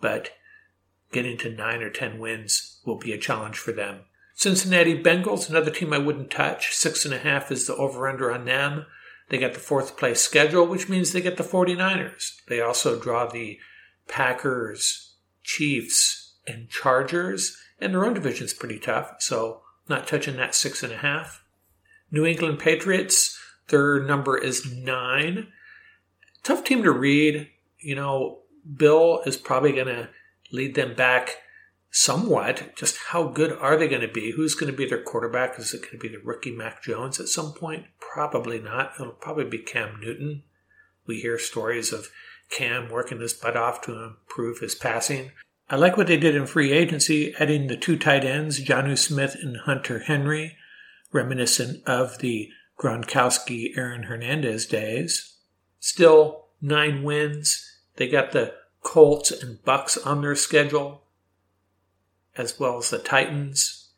but 0.00 0.30
getting 1.12 1.38
to 1.38 1.50
nine 1.50 1.82
or 1.82 1.90
ten 1.90 2.18
wins 2.18 2.80
will 2.84 2.98
be 2.98 3.12
a 3.12 3.18
challenge 3.18 3.58
for 3.58 3.72
them. 3.72 4.00
Cincinnati 4.34 5.02
Bengals, 5.02 5.48
another 5.48 5.70
team 5.70 5.92
I 5.92 5.98
wouldn't 5.98 6.30
touch. 6.30 6.74
Six 6.74 7.04
and 7.04 7.14
a 7.14 7.18
half 7.18 7.50
is 7.50 7.66
the 7.66 7.76
over 7.76 8.08
under 8.08 8.32
on 8.32 8.44
them. 8.44 8.86
They 9.28 9.38
got 9.38 9.54
the 9.54 9.60
fourth 9.60 9.96
place 9.96 10.20
schedule, 10.20 10.66
which 10.66 10.88
means 10.88 11.12
they 11.12 11.20
get 11.20 11.36
the 11.36 11.42
49ers. 11.42 12.32
They 12.46 12.60
also 12.60 13.00
draw 13.00 13.26
the 13.26 13.58
Packers, 14.08 15.14
Chiefs, 15.42 16.34
and 16.46 16.68
Chargers, 16.68 17.56
and 17.80 17.92
their 17.92 18.04
own 18.04 18.14
division's 18.14 18.52
pretty 18.52 18.78
tough, 18.78 19.16
so 19.20 19.62
not 19.88 20.06
touching 20.06 20.36
that 20.36 20.54
six 20.54 20.82
and 20.82 20.92
a 20.92 20.98
half. 20.98 21.42
New 22.10 22.24
England 22.24 22.58
Patriots, 22.58 23.38
their 23.68 24.02
number 24.02 24.38
is 24.38 24.70
nine. 24.70 25.48
Tough 26.42 26.64
team 26.64 26.82
to 26.82 26.92
read. 26.92 27.48
You 27.80 27.96
know, 27.96 28.40
Bill 28.76 29.22
is 29.26 29.36
probably 29.36 29.72
going 29.72 29.88
to 29.88 30.08
lead 30.52 30.74
them 30.74 30.94
back 30.94 31.36
somewhat. 31.90 32.76
Just 32.76 32.96
how 33.08 33.24
good 33.24 33.52
are 33.52 33.76
they 33.76 33.88
going 33.88 34.02
to 34.02 34.08
be? 34.08 34.32
Who's 34.32 34.54
going 34.54 34.70
to 34.70 34.76
be 34.76 34.86
their 34.86 35.02
quarterback? 35.02 35.58
Is 35.58 35.74
it 35.74 35.82
going 35.82 35.92
to 35.92 35.98
be 35.98 36.08
the 36.08 36.22
rookie 36.22 36.52
Mac 36.54 36.82
Jones 36.82 37.18
at 37.18 37.28
some 37.28 37.52
point? 37.52 37.86
Probably 37.98 38.60
not. 38.60 38.92
It'll 39.00 39.12
probably 39.12 39.44
be 39.44 39.58
Cam 39.58 39.98
Newton. 40.00 40.42
We 41.06 41.20
hear 41.20 41.38
stories 41.38 41.92
of 41.92 42.08
Cam 42.50 42.88
working 42.90 43.20
his 43.20 43.32
butt 43.32 43.56
off 43.56 43.80
to 43.82 43.92
improve 44.02 44.60
his 44.60 44.74
passing. 44.74 45.32
I 45.68 45.76
like 45.76 45.96
what 45.96 46.06
they 46.06 46.16
did 46.16 46.36
in 46.36 46.46
free 46.46 46.70
agency, 46.70 47.34
adding 47.40 47.66
the 47.66 47.76
two 47.76 47.98
tight 47.98 48.24
ends, 48.24 48.62
Jonnu 48.62 48.96
Smith 48.96 49.36
and 49.40 49.56
Hunter 49.56 50.00
Henry 50.00 50.56
reminiscent 51.16 51.82
of 51.86 52.18
the 52.18 52.50
Gronkowski 52.78 53.76
Aaron 53.76 54.04
Hernandez 54.04 54.66
days. 54.66 55.36
Still 55.80 56.46
nine 56.60 57.02
wins. 57.02 57.78
They 57.96 58.08
got 58.08 58.32
the 58.32 58.54
Colts 58.82 59.30
and 59.30 59.58
Bucs 59.64 59.98
on 60.06 60.20
their 60.20 60.36
schedule, 60.36 61.02
as 62.36 62.60
well 62.60 62.78
as 62.78 62.90
the 62.90 62.98
Titans. 62.98 63.90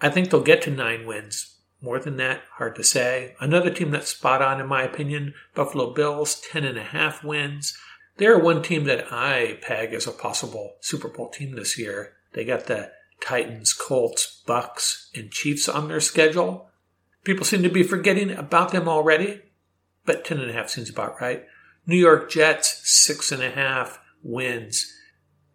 I 0.00 0.10
think 0.10 0.30
they'll 0.30 0.42
get 0.42 0.62
to 0.62 0.70
nine 0.70 1.06
wins. 1.06 1.56
More 1.80 1.98
than 1.98 2.18
that, 2.18 2.42
hard 2.56 2.76
to 2.76 2.84
say. 2.84 3.34
Another 3.40 3.70
team 3.70 3.90
that's 3.90 4.08
spot 4.08 4.42
on, 4.42 4.60
in 4.60 4.66
my 4.66 4.82
opinion, 4.82 5.32
Buffalo 5.54 5.94
Bills, 5.94 6.40
ten 6.40 6.64
and 6.64 6.76
a 6.76 6.82
half 6.82 7.24
wins. 7.24 7.78
They're 8.18 8.38
one 8.38 8.60
team 8.60 8.84
that 8.84 9.10
I 9.10 9.58
peg 9.62 9.94
as 9.94 10.06
a 10.06 10.12
possible 10.12 10.74
Super 10.80 11.08
Bowl 11.08 11.30
team 11.30 11.54
this 11.54 11.78
year. 11.78 12.12
They 12.34 12.44
got 12.44 12.66
the 12.66 12.92
Titans, 13.20 13.72
Colts, 13.72 14.42
Bucs, 14.46 15.08
and 15.14 15.30
Chiefs 15.30 15.68
on 15.68 15.88
their 15.88 16.00
schedule. 16.00 16.70
People 17.24 17.44
seem 17.44 17.62
to 17.62 17.68
be 17.68 17.82
forgetting 17.82 18.30
about 18.30 18.72
them 18.72 18.88
already, 18.88 19.42
but 20.04 20.24
ten 20.24 20.38
and 20.38 20.50
a 20.50 20.52
half 20.52 20.70
seems 20.70 20.90
about 20.90 21.20
right. 21.20 21.44
New 21.86 21.96
York 21.96 22.30
Jets, 22.30 22.80
six 22.84 23.30
and 23.32 23.42
a 23.42 23.50
half 23.50 24.00
wins. 24.22 24.94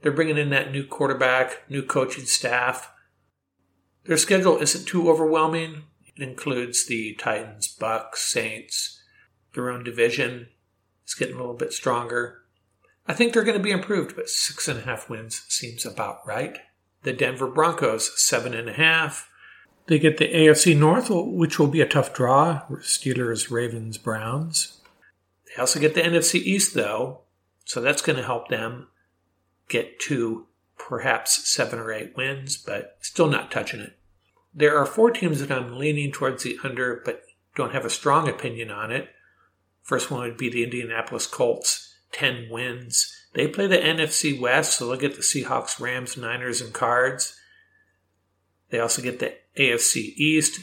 They're 0.02 0.12
bringing 0.12 0.38
in 0.38 0.50
that 0.52 0.72
new 0.72 0.86
quarterback, 0.86 1.70
new 1.70 1.82
coaching 1.82 2.26
staff. 2.26 2.92
Their 4.06 4.18
schedule 4.18 4.58
isn't 4.58 4.86
too 4.86 5.10
overwhelming. 5.10 5.84
It 6.06 6.22
includes 6.22 6.86
the 6.86 7.16
Titans, 7.16 7.76
Bucs, 7.80 8.18
Saints. 8.18 9.02
Their 9.54 9.72
own 9.72 9.84
division 9.84 10.50
is 11.08 11.16
getting 11.16 11.36
a 11.36 11.40
little 11.40 11.56
bit 11.56 11.74
stronger. 11.74 12.44
I 13.08 13.14
think 13.14 13.34
they're 13.34 13.44
going 13.44 13.58
to 13.58 13.64
be 13.64 13.72
improved, 13.72 14.16
but 14.16 14.30
six 14.30 14.68
and 14.68 14.80
a 14.80 14.84
half 14.84 15.10
wins 15.10 15.44
seems 15.48 15.86
about 15.86 16.26
right 16.28 16.58
the 17.06 17.14
Denver 17.14 17.48
Broncos, 17.48 18.20
seven 18.22 18.54
and 18.54 18.68
a 18.68 18.74
half. 18.74 19.32
They 19.88 20.00
get 20.00 20.18
the 20.18 20.28
AFC 20.28 20.76
North, 20.76 21.10
which 21.10 21.60
will 21.60 21.68
be 21.68 21.80
a 21.82 21.88
tough 21.88 22.14
draw 22.14 22.64
Steelers, 22.80 23.52
Ravens, 23.52 23.98
Browns. 24.00 24.82
They 25.46 25.62
also 25.62 25.80
get 25.80 25.94
the 25.94 26.02
NFC 26.02 26.42
East, 26.42 26.74
though, 26.74 27.22
so 27.64 27.80
that's 27.80 28.02
going 28.02 28.18
to 28.18 28.24
help 28.24 28.50
them 28.50 28.88
get 29.70 30.00
to 30.02 30.48
perhaps 30.78 31.48
seven 31.50 31.80
or 31.80 31.94
eight 31.94 32.18
wins, 32.18 32.58
but 32.58 32.98
still 33.00 33.28
not 33.28 33.52
touching 33.52 33.80
it. 33.80 33.98
There 34.54 34.78
are 34.78 34.86
four 34.86 35.12
teams 35.12 35.40
that 35.40 35.52
I'm 35.52 35.78
leaning 35.78 36.12
towards 36.12 36.44
the 36.44 36.58
under, 36.64 37.02
but 37.06 37.22
don't 37.56 37.74
have 37.74 37.86
a 37.86 37.90
strong 37.90 38.28
opinion 38.28 38.72
on 38.72 38.92
it. 38.92 39.10
First 39.84 40.10
one 40.10 40.22
would 40.22 40.38
be 40.38 40.50
the 40.50 40.64
Indianapolis 40.64 41.28
Colts, 41.28 41.96
10 42.12 42.48
wins. 42.50 43.25
They 43.36 43.48
play 43.50 43.68
the 43.68 43.78
NFC 43.78 44.40
West, 44.40 44.78
so 44.78 44.88
they'll 44.88 44.98
get 44.98 45.16
the 45.16 45.22
Seahawks, 45.22 45.80
Rams, 45.80 46.16
Niners, 46.16 46.62
and 46.62 46.74
Cards. 46.74 47.38
They 48.70 48.80
also 48.80 49.02
get 49.02 49.20
the 49.20 49.36
AFC 49.58 50.14
East. 50.16 50.62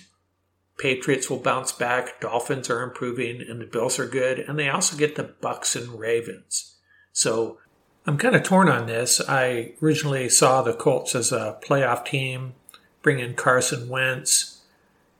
Patriots 0.78 1.28
will 1.28 1.38
bounce 1.38 1.70
back. 1.70 2.18
Dolphins 2.20 2.70
are 2.70 2.82
improving, 2.82 3.42
and 3.42 3.60
the 3.60 3.66
Bills 3.66 3.98
are 3.98 4.06
good. 4.06 4.38
And 4.38 4.58
they 4.58 4.70
also 4.70 4.96
get 4.96 5.16
the 5.16 5.34
Bucs 5.42 5.76
and 5.76 6.00
Ravens. 6.00 6.76
So 7.12 7.58
I'm 8.06 8.16
kind 8.16 8.34
of 8.34 8.42
torn 8.42 8.70
on 8.70 8.86
this. 8.86 9.20
I 9.28 9.74
originally 9.82 10.30
saw 10.30 10.62
the 10.62 10.72
Colts 10.72 11.14
as 11.14 11.30
a 11.30 11.58
playoff 11.62 12.06
team, 12.06 12.54
bring 13.02 13.20
in 13.20 13.34
Carson 13.34 13.90
Wentz. 13.90 14.62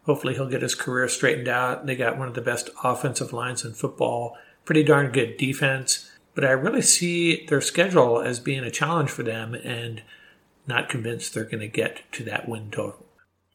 Hopefully, 0.06 0.34
he'll 0.34 0.48
get 0.48 0.62
his 0.62 0.74
career 0.74 1.06
straightened 1.06 1.48
out. 1.48 1.84
They 1.84 1.96
got 1.96 2.18
one 2.18 2.28
of 2.28 2.34
the 2.34 2.40
best 2.40 2.70
offensive 2.82 3.34
lines 3.34 3.62
in 3.62 3.74
football, 3.74 4.38
pretty 4.64 4.82
darn 4.82 5.12
good 5.12 5.36
defense. 5.36 6.10
But 6.34 6.44
I 6.44 6.50
really 6.50 6.82
see 6.82 7.46
their 7.46 7.60
schedule 7.60 8.20
as 8.20 8.40
being 8.40 8.64
a 8.64 8.70
challenge 8.70 9.10
for 9.10 9.22
them 9.22 9.54
and 9.54 10.02
not 10.66 10.88
convinced 10.88 11.34
they're 11.34 11.44
going 11.44 11.60
to 11.60 11.68
get 11.68 12.00
to 12.12 12.24
that 12.24 12.48
win 12.48 12.70
total. 12.70 13.06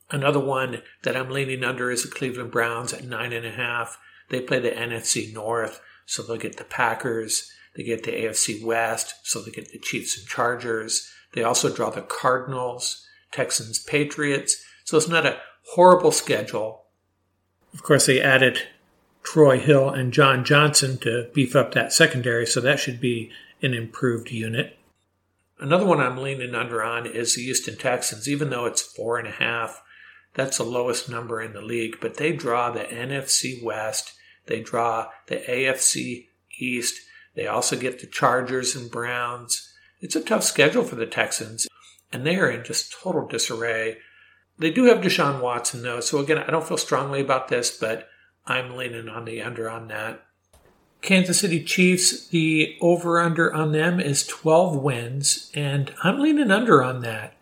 Another 0.09 0.39
one 0.39 0.81
that 1.03 1.17
I'm 1.17 1.29
leaning 1.29 1.63
under 1.63 1.91
is 1.91 2.03
the 2.03 2.09
Cleveland 2.09 2.51
Browns 2.51 2.93
at 2.93 3.03
nine 3.03 3.33
and 3.33 3.45
a 3.45 3.51
half. 3.51 3.97
They 4.29 4.41
play 4.41 4.59
the 4.59 4.69
NFC 4.69 5.33
North, 5.33 5.81
so 6.05 6.21
they'll 6.21 6.37
get 6.37 6.57
the 6.57 6.63
Packers. 6.63 7.51
They 7.75 7.83
get 7.83 8.03
the 8.03 8.11
AFC 8.11 8.63
West, 8.63 9.13
so 9.23 9.41
they 9.41 9.51
get 9.51 9.71
the 9.71 9.79
Chiefs 9.79 10.17
and 10.17 10.27
Chargers. 10.27 11.11
They 11.33 11.43
also 11.43 11.73
draw 11.73 11.89
the 11.89 12.01
Cardinals, 12.01 13.05
Texans, 13.31 13.79
Patriots. 13.79 14.63
So 14.85 14.97
it's 14.97 15.09
not 15.09 15.25
a 15.25 15.39
horrible 15.73 16.11
schedule. 16.11 16.85
Of 17.73 17.83
course, 17.83 18.05
they 18.05 18.21
added 18.21 18.59
Troy 19.33 19.59
Hill 19.59 19.89
and 19.89 20.13
John 20.13 20.45
Johnson 20.45 20.97
to 20.99 21.27
beef 21.33 21.53
up 21.53 21.73
that 21.73 21.91
secondary, 21.91 22.47
so 22.47 22.61
that 22.61 22.79
should 22.79 23.01
be 23.01 23.29
an 23.61 23.73
improved 23.73 24.31
unit. 24.31 24.77
Another 25.59 25.85
one 25.85 25.99
I'm 25.99 26.15
leaning 26.15 26.55
under 26.55 26.81
on 26.81 27.05
is 27.05 27.35
the 27.35 27.43
Houston 27.43 27.75
Texans, 27.75 28.29
even 28.29 28.51
though 28.51 28.65
it's 28.65 28.81
four 28.81 29.19
and 29.19 29.27
a 29.27 29.31
half. 29.31 29.83
That's 30.35 30.59
the 30.59 30.63
lowest 30.63 31.09
number 31.09 31.41
in 31.41 31.51
the 31.51 31.61
league, 31.61 31.97
but 31.99 32.15
they 32.15 32.31
draw 32.31 32.71
the 32.71 32.85
NFC 32.85 33.61
West, 33.61 34.13
they 34.45 34.61
draw 34.61 35.09
the 35.27 35.39
AFC 35.39 36.27
East, 36.57 36.97
they 37.35 37.47
also 37.47 37.75
get 37.75 37.99
the 37.99 38.07
Chargers 38.07 38.77
and 38.77 38.89
Browns. 38.89 39.73
It's 39.99 40.15
a 40.15 40.23
tough 40.23 40.45
schedule 40.45 40.85
for 40.85 40.95
the 40.95 41.05
Texans, 41.05 41.67
and 42.13 42.25
they 42.25 42.37
are 42.37 42.49
in 42.49 42.63
just 42.63 42.93
total 42.93 43.27
disarray. 43.27 43.97
They 44.57 44.71
do 44.71 44.85
have 44.85 44.99
Deshaun 44.99 45.41
Watson, 45.41 45.83
though, 45.83 45.99
so 45.99 46.19
again, 46.19 46.37
I 46.37 46.49
don't 46.49 46.65
feel 46.65 46.77
strongly 46.77 47.19
about 47.19 47.49
this, 47.49 47.77
but 47.77 48.07
I'm 48.47 48.75
leaning 48.75 49.09
on 49.09 49.25
the 49.25 49.41
under 49.41 49.69
on 49.69 49.89
that. 49.89 50.23
Kansas 51.01 51.39
City 51.39 51.63
Chiefs, 51.63 52.27
the 52.27 52.75
over 52.81 53.19
under 53.19 53.53
on 53.53 53.71
them 53.71 53.99
is 53.99 54.25
12 54.25 54.77
wins, 54.77 55.51
and 55.53 55.93
I'm 56.03 56.19
leaning 56.19 56.49
under 56.49 56.83
on 56.83 57.01
that. 57.01 57.33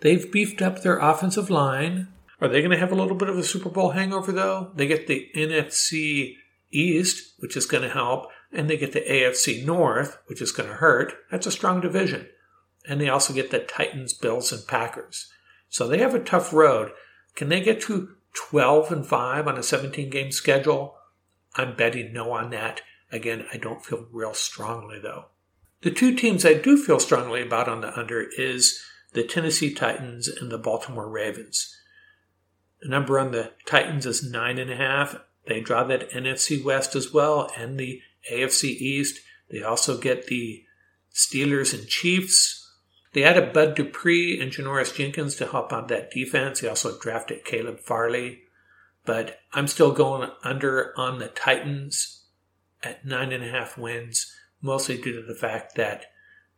They've 0.00 0.30
beefed 0.30 0.60
up 0.60 0.82
their 0.82 0.98
offensive 0.98 1.48
line. 1.48 2.08
Are 2.40 2.48
they 2.48 2.60
going 2.60 2.72
to 2.72 2.78
have 2.78 2.92
a 2.92 2.96
little 2.96 3.16
bit 3.16 3.28
of 3.28 3.38
a 3.38 3.44
Super 3.44 3.70
Bowl 3.70 3.90
hangover, 3.90 4.32
though? 4.32 4.72
They 4.74 4.86
get 4.86 5.06
the 5.06 5.30
NFC 5.34 6.36
East, 6.72 7.34
which 7.38 7.56
is 7.56 7.66
going 7.66 7.84
to 7.84 7.88
help, 7.88 8.26
and 8.52 8.68
they 8.68 8.76
get 8.76 8.92
the 8.92 9.00
AFC 9.00 9.64
North, 9.64 10.18
which 10.26 10.42
is 10.42 10.50
going 10.50 10.68
to 10.68 10.74
hurt. 10.76 11.14
That's 11.30 11.46
a 11.46 11.52
strong 11.52 11.80
division. 11.80 12.26
And 12.88 13.00
they 13.00 13.08
also 13.08 13.32
get 13.32 13.52
the 13.52 13.60
Titans, 13.60 14.12
Bills, 14.12 14.52
and 14.52 14.66
Packers. 14.66 15.32
So 15.68 15.86
they 15.86 15.98
have 15.98 16.14
a 16.14 16.20
tough 16.20 16.52
road. 16.52 16.90
Can 17.36 17.48
they 17.48 17.60
get 17.60 17.80
to 17.82 18.16
12 18.34 18.92
and 18.92 19.06
5 19.06 19.46
on 19.46 19.58
a 19.58 19.62
17 19.62 20.10
game 20.10 20.32
schedule? 20.32 20.96
I'm 21.54 21.76
betting 21.76 22.12
no 22.12 22.32
on 22.32 22.50
that. 22.50 22.82
Again, 23.10 23.46
I 23.52 23.58
don't 23.58 23.84
feel 23.84 24.06
real 24.10 24.34
strongly 24.34 24.98
though. 24.98 25.26
The 25.82 25.90
two 25.90 26.14
teams 26.14 26.46
I 26.46 26.54
do 26.54 26.82
feel 26.82 27.00
strongly 27.00 27.42
about 27.42 27.68
on 27.68 27.80
the 27.80 27.98
under 27.98 28.28
is 28.38 28.82
the 29.12 29.24
Tennessee 29.24 29.74
Titans 29.74 30.28
and 30.28 30.50
the 30.50 30.58
Baltimore 30.58 31.08
Ravens. 31.08 31.76
The 32.80 32.88
number 32.88 33.18
on 33.18 33.32
the 33.32 33.52
Titans 33.66 34.06
is 34.06 34.28
nine 34.28 34.58
and 34.58 34.70
a 34.70 34.76
half. 34.76 35.16
They 35.46 35.60
draw 35.60 35.84
that 35.84 36.10
NFC 36.10 36.62
West 36.62 36.94
as 36.94 37.12
well 37.12 37.50
and 37.56 37.78
the 37.78 38.00
AFC 38.32 38.64
East. 38.64 39.20
They 39.50 39.62
also 39.62 39.98
get 39.98 40.28
the 40.28 40.64
Steelers 41.12 41.74
and 41.78 41.86
Chiefs. 41.88 42.61
They 43.12 43.24
added 43.24 43.52
Bud 43.52 43.74
Dupree 43.74 44.40
and 44.40 44.50
Janoris 44.50 44.94
Jenkins 44.94 45.34
to 45.36 45.46
help 45.46 45.72
out 45.72 45.88
that 45.88 46.10
defense. 46.10 46.60
They 46.60 46.68
also 46.68 46.98
drafted 46.98 47.44
Caleb 47.44 47.80
Farley. 47.80 48.44
But 49.04 49.40
I'm 49.52 49.66
still 49.66 49.92
going 49.92 50.30
under 50.42 50.98
on 50.98 51.18
the 51.18 51.28
Titans 51.28 52.24
at 52.82 53.04
nine 53.04 53.32
and 53.32 53.44
a 53.44 53.50
half 53.50 53.76
wins, 53.76 54.34
mostly 54.60 54.96
due 54.96 55.20
to 55.20 55.26
the 55.26 55.34
fact 55.34 55.74
that 55.76 56.06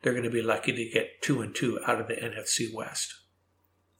they're 0.02 0.12
going 0.12 0.24
to 0.24 0.30
be 0.30 0.42
lucky 0.42 0.72
to 0.72 0.90
get 0.90 1.22
two 1.22 1.40
and 1.40 1.54
two 1.54 1.80
out 1.86 2.00
of 2.00 2.08
the 2.08 2.14
NFC 2.14 2.72
West. 2.72 3.14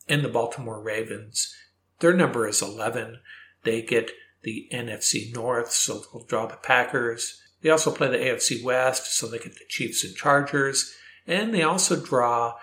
And 0.08 0.22
the 0.22 0.28
Baltimore 0.28 0.82
Ravens, 0.82 1.54
their 2.00 2.12
number 2.12 2.46
is 2.46 2.60
11. 2.60 3.20
They 3.64 3.80
get 3.80 4.10
the 4.42 4.68
NFC 4.70 5.34
North, 5.34 5.72
so 5.72 6.02
they'll 6.12 6.26
draw 6.26 6.46
the 6.46 6.56
Packers. 6.56 7.40
They 7.62 7.70
also 7.70 7.90
play 7.90 8.08
the 8.08 8.18
AFC 8.18 8.62
West, 8.62 9.16
so 9.16 9.26
they 9.26 9.38
get 9.38 9.54
the 9.54 9.64
Chiefs 9.68 10.04
and 10.04 10.14
Chargers. 10.14 10.94
And 11.26 11.54
they 11.54 11.62
also 11.62 12.00
draw, 12.00 12.54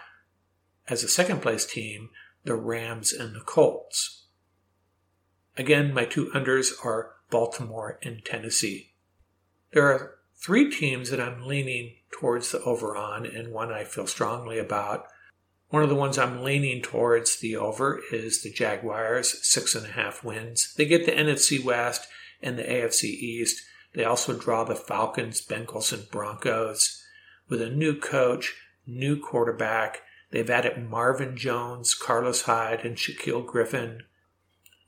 as 0.87 1.03
a 1.03 1.07
second 1.07 1.41
place 1.41 1.65
team, 1.65 2.09
the 2.43 2.55
Rams 2.55 3.13
and 3.13 3.35
the 3.35 3.41
Colts. 3.41 4.25
Again, 5.57 5.93
my 5.93 6.05
two 6.05 6.31
unders 6.33 6.71
are 6.83 7.15
Baltimore 7.29 7.99
and 8.03 8.23
Tennessee. 8.23 8.93
There 9.73 9.87
are 9.87 10.15
three 10.35 10.69
teams 10.71 11.09
that 11.09 11.19
I'm 11.19 11.45
leaning 11.45 11.95
towards 12.11 12.51
the 12.51 12.61
over 12.63 12.95
on, 12.95 13.25
and 13.25 13.51
one 13.51 13.71
I 13.71 13.83
feel 13.83 14.07
strongly 14.07 14.57
about. 14.57 15.05
One 15.69 15.83
of 15.83 15.89
the 15.89 15.95
ones 15.95 16.17
I'm 16.17 16.43
leaning 16.43 16.81
towards 16.81 17.39
the 17.39 17.55
over 17.55 18.01
is 18.11 18.41
the 18.41 18.51
Jaguars, 18.51 19.47
six 19.47 19.73
and 19.75 19.85
a 19.85 19.91
half 19.91 20.23
wins. 20.23 20.73
They 20.75 20.85
get 20.85 21.05
the 21.05 21.13
NFC 21.13 21.63
West 21.63 22.07
and 22.41 22.57
the 22.57 22.63
AFC 22.63 23.05
East. 23.05 23.61
They 23.93 24.03
also 24.03 24.37
draw 24.37 24.63
the 24.63 24.75
Falcons, 24.75 25.45
Bengals, 25.45 25.93
and 25.93 26.09
Broncos. 26.09 27.00
With 27.51 27.61
a 27.61 27.69
new 27.69 27.97
coach, 27.97 28.55
new 28.87 29.19
quarterback, 29.19 30.03
they've 30.29 30.49
added 30.49 30.89
Marvin 30.89 31.35
Jones, 31.35 31.93
Carlos 31.93 32.43
Hyde, 32.43 32.85
and 32.85 32.95
Shaquill 32.95 33.45
Griffin. 33.45 34.03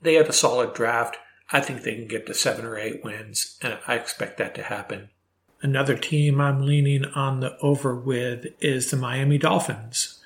They 0.00 0.14
have 0.14 0.30
a 0.30 0.32
solid 0.32 0.72
draft. 0.72 1.18
I 1.52 1.60
think 1.60 1.82
they 1.82 1.94
can 1.94 2.08
get 2.08 2.24
to 2.24 2.32
seven 2.32 2.64
or 2.64 2.78
eight 2.78 3.04
wins, 3.04 3.58
and 3.60 3.76
I 3.86 3.96
expect 3.96 4.38
that 4.38 4.54
to 4.54 4.62
happen. 4.62 5.10
Another 5.60 5.94
team 5.94 6.40
I'm 6.40 6.64
leaning 6.64 7.04
on 7.04 7.40
the 7.40 7.58
over 7.58 7.94
with 7.94 8.46
is 8.60 8.90
the 8.90 8.96
Miami 8.96 9.36
Dolphins. 9.36 10.20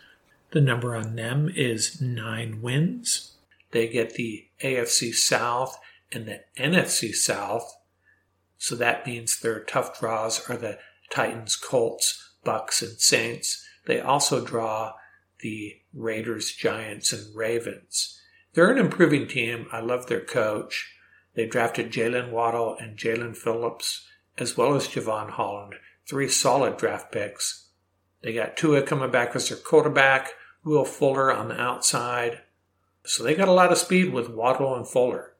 The 0.52 0.60
number 0.60 0.94
on 0.94 1.16
them 1.16 1.50
is 1.52 2.00
nine 2.00 2.62
wins. 2.62 3.32
They 3.72 3.88
get 3.88 4.14
the 4.14 4.46
AFC 4.62 5.12
South 5.12 5.76
and 6.12 6.26
the 6.26 6.44
NFC 6.56 7.12
South. 7.12 7.76
So 8.58 8.76
that 8.76 9.08
means 9.08 9.40
their 9.40 9.58
tough 9.58 9.98
draws 9.98 10.48
are 10.48 10.56
the 10.56 10.78
Titans, 11.10 11.56
Colts, 11.56 12.34
Bucs, 12.44 12.82
and 12.82 12.98
Saints. 13.00 13.64
They 13.86 14.00
also 14.00 14.44
draw 14.44 14.94
the 15.40 15.76
Raiders, 15.94 16.52
Giants, 16.52 17.12
and 17.12 17.34
Ravens. 17.34 18.20
They're 18.54 18.70
an 18.70 18.78
improving 18.78 19.28
team. 19.28 19.66
I 19.72 19.80
love 19.80 20.06
their 20.06 20.24
coach. 20.24 20.92
They 21.34 21.46
drafted 21.46 21.92
Jaylen 21.92 22.30
Waddle 22.30 22.76
and 22.80 22.96
Jaelan 22.96 23.36
Phillips 23.36 24.06
as 24.36 24.56
well 24.56 24.74
as 24.74 24.88
Jevon 24.88 25.30
Holland, 25.30 25.74
three 26.08 26.28
solid 26.28 26.76
draft 26.76 27.12
picks. 27.12 27.68
They 28.22 28.32
got 28.32 28.56
Tua 28.56 28.82
coming 28.82 29.10
back 29.10 29.34
as 29.34 29.48
their 29.48 29.58
quarterback, 29.58 30.30
Will 30.64 30.84
Fuller 30.84 31.32
on 31.32 31.48
the 31.48 31.60
outside. 31.60 32.40
So 33.04 33.22
they 33.22 33.34
got 33.34 33.48
a 33.48 33.52
lot 33.52 33.72
of 33.72 33.78
speed 33.78 34.12
with 34.12 34.28
Waddle 34.28 34.74
and 34.74 34.86
Fuller. 34.86 35.34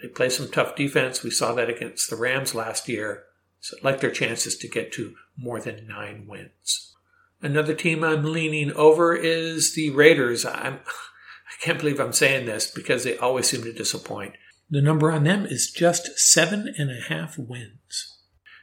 They 0.00 0.08
play 0.08 0.28
some 0.28 0.48
tough 0.50 0.76
defense. 0.76 1.22
We 1.22 1.30
saw 1.30 1.52
that 1.54 1.68
against 1.68 2.08
the 2.08 2.16
Rams 2.16 2.54
last 2.54 2.88
year. 2.88 3.24
So 3.60 3.76
like 3.82 4.00
their 4.00 4.10
chances 4.10 4.56
to 4.58 4.68
get 4.68 4.92
to 4.92 5.14
more 5.36 5.60
than 5.60 5.86
nine 5.86 6.26
wins. 6.26 6.94
Another 7.40 7.74
team 7.74 8.02
I'm 8.02 8.24
leaning 8.24 8.72
over 8.72 9.14
is 9.14 9.74
the 9.74 9.90
Raiders. 9.90 10.44
I'm, 10.44 10.80
I 10.84 11.64
can't 11.64 11.78
believe 11.78 12.00
I'm 12.00 12.12
saying 12.12 12.46
this 12.46 12.70
because 12.70 13.04
they 13.04 13.16
always 13.18 13.48
seem 13.48 13.62
to 13.62 13.72
disappoint. 13.72 14.34
The 14.70 14.82
number 14.82 15.10
on 15.10 15.24
them 15.24 15.46
is 15.46 15.70
just 15.70 16.18
seven 16.18 16.74
and 16.76 16.90
a 16.90 17.00
half 17.00 17.38
wins. 17.38 18.18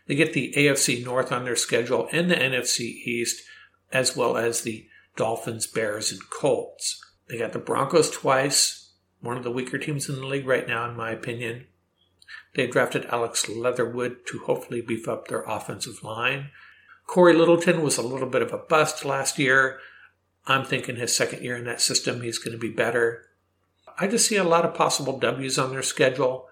They 0.07 0.15
get 0.15 0.33
the 0.33 0.53
AFC 0.55 1.03
North 1.03 1.31
on 1.31 1.45
their 1.45 1.55
schedule 1.55 2.07
and 2.11 2.29
the 2.29 2.35
NFC 2.35 2.81
East, 2.81 3.41
as 3.91 4.15
well 4.15 4.37
as 4.37 4.61
the 4.61 4.87
Dolphins, 5.15 5.65
Bears, 5.65 6.11
and 6.11 6.21
Colts. 6.29 7.01
They 7.27 7.39
got 7.39 7.53
the 7.53 7.59
Broncos 7.59 8.11
twice, 8.11 8.93
one 9.21 9.37
of 9.37 9.43
the 9.43 9.51
weaker 9.51 9.79
teams 9.79 10.07
in 10.07 10.15
the 10.15 10.27
league 10.27 10.45
right 10.45 10.67
now, 10.67 10.87
in 10.87 10.95
my 10.95 11.11
opinion. 11.11 11.65
They 12.55 12.67
drafted 12.67 13.05
Alex 13.05 13.47
Leatherwood 13.49 14.25
to 14.27 14.39
hopefully 14.39 14.81
beef 14.81 15.07
up 15.07 15.27
their 15.27 15.43
offensive 15.43 16.03
line. 16.03 16.51
Cory 17.05 17.33
Littleton 17.33 17.81
was 17.81 17.97
a 17.97 18.01
little 18.01 18.29
bit 18.29 18.41
of 18.41 18.53
a 18.53 18.57
bust 18.57 19.05
last 19.05 19.37
year. 19.37 19.79
I'm 20.47 20.65
thinking 20.65 20.95
his 20.95 21.15
second 21.15 21.43
year 21.43 21.55
in 21.55 21.65
that 21.65 21.81
system, 21.81 22.21
he's 22.21 22.39
going 22.39 22.53
to 22.53 22.57
be 22.57 22.71
better. 22.71 23.27
I 23.99 24.07
just 24.07 24.27
see 24.27 24.37
a 24.37 24.43
lot 24.43 24.65
of 24.65 24.73
possible 24.73 25.19
W's 25.19 25.59
on 25.59 25.71
their 25.71 25.83
schedule. 25.83 26.47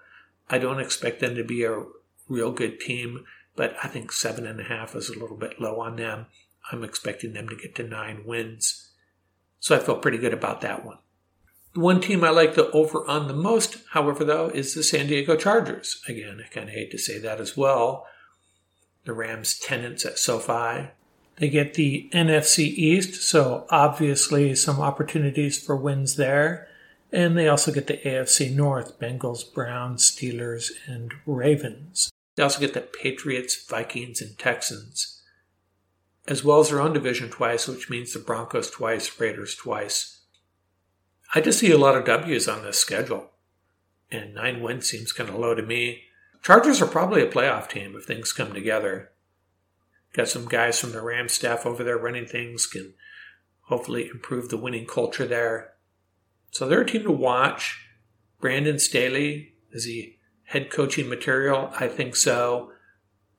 I 0.48 0.58
don't 0.58 0.80
expect 0.80 1.20
them 1.20 1.34
to 1.34 1.44
be 1.44 1.64
a 1.64 1.82
real 2.28 2.52
good 2.52 2.80
team 2.80 3.24
but 3.56 3.76
I 3.82 3.88
think 3.88 4.12
seven 4.12 4.46
and 4.46 4.60
a 4.60 4.64
half 4.64 4.94
is 4.94 5.08
a 5.08 5.18
little 5.18 5.36
bit 5.36 5.60
low 5.60 5.80
on 5.80 5.96
them. 5.96 6.26
I'm 6.72 6.82
expecting 6.82 7.32
them 7.32 7.48
to 7.48 7.56
get 7.56 7.74
to 7.76 7.82
nine 7.82 8.24
wins. 8.24 8.90
So 9.60 9.76
I 9.76 9.78
feel 9.78 9.98
pretty 9.98 10.18
good 10.18 10.34
about 10.34 10.60
that 10.62 10.84
one. 10.84 10.98
One 11.74 12.00
team 12.00 12.22
I 12.22 12.30
like 12.30 12.54
the 12.54 12.70
over 12.70 13.04
on 13.08 13.26
the 13.26 13.34
most, 13.34 13.78
however, 13.90 14.24
though, 14.24 14.48
is 14.48 14.74
the 14.74 14.82
San 14.84 15.08
Diego 15.08 15.36
Chargers. 15.36 16.00
Again, 16.08 16.40
I 16.44 16.48
kind 16.48 16.68
of 16.68 16.74
hate 16.74 16.92
to 16.92 16.98
say 16.98 17.18
that 17.18 17.40
as 17.40 17.56
well. 17.56 18.06
The 19.04 19.12
Rams' 19.12 19.58
tenants 19.58 20.06
at 20.06 20.18
SoFi. 20.18 20.90
They 21.36 21.48
get 21.48 21.74
the 21.74 22.08
NFC 22.12 22.58
East, 22.60 23.22
so 23.22 23.66
obviously 23.70 24.54
some 24.54 24.80
opportunities 24.80 25.58
for 25.58 25.74
wins 25.74 26.14
there. 26.14 26.68
And 27.12 27.36
they 27.36 27.48
also 27.48 27.72
get 27.72 27.88
the 27.88 27.96
AFC 27.98 28.54
North 28.54 28.98
Bengals, 29.00 29.52
Browns, 29.52 30.08
Steelers, 30.08 30.70
and 30.86 31.12
Ravens. 31.26 32.10
They 32.36 32.42
also 32.44 32.60
get 32.60 32.74
the 32.74 32.80
Patriots, 32.80 33.56
Vikings, 33.68 34.20
and 34.20 34.38
Texans. 34.38 35.22
as 36.26 36.42
well 36.42 36.60
as 36.60 36.70
their 36.70 36.80
own 36.80 36.92
division 36.92 37.28
twice, 37.28 37.68
which 37.68 37.90
means 37.90 38.12
the 38.12 38.18
Broncos 38.18 38.70
twice, 38.70 39.20
Raiders 39.20 39.54
twice. 39.54 40.13
I 41.34 41.40
just 41.40 41.58
see 41.58 41.72
a 41.72 41.78
lot 41.78 41.96
of 41.96 42.04
W's 42.04 42.46
on 42.46 42.62
this 42.62 42.78
schedule, 42.78 43.30
and 44.10 44.34
nine 44.34 44.62
wins 44.62 44.88
seems 44.88 45.12
kind 45.12 45.28
of 45.28 45.34
low 45.34 45.54
to 45.54 45.62
me. 45.62 46.04
Chargers 46.42 46.80
are 46.80 46.86
probably 46.86 47.22
a 47.22 47.30
playoff 47.30 47.68
team 47.68 47.96
if 47.96 48.04
things 48.04 48.32
come 48.32 48.52
together. 48.52 49.10
Got 50.12 50.28
some 50.28 50.46
guys 50.46 50.78
from 50.78 50.92
the 50.92 51.02
Rams 51.02 51.32
staff 51.32 51.66
over 51.66 51.82
there 51.82 51.98
running 51.98 52.26
things, 52.26 52.66
can 52.66 52.94
hopefully 53.62 54.08
improve 54.08 54.48
the 54.48 54.56
winning 54.56 54.86
culture 54.86 55.26
there. 55.26 55.72
So 56.52 56.68
they're 56.68 56.82
a 56.82 56.86
team 56.86 57.02
to 57.02 57.10
watch. 57.10 57.80
Brandon 58.40 58.78
Staley, 58.78 59.54
is 59.72 59.86
he 59.86 60.18
head 60.44 60.70
coaching 60.70 61.08
material? 61.08 61.70
I 61.80 61.88
think 61.88 62.14
so. 62.14 62.70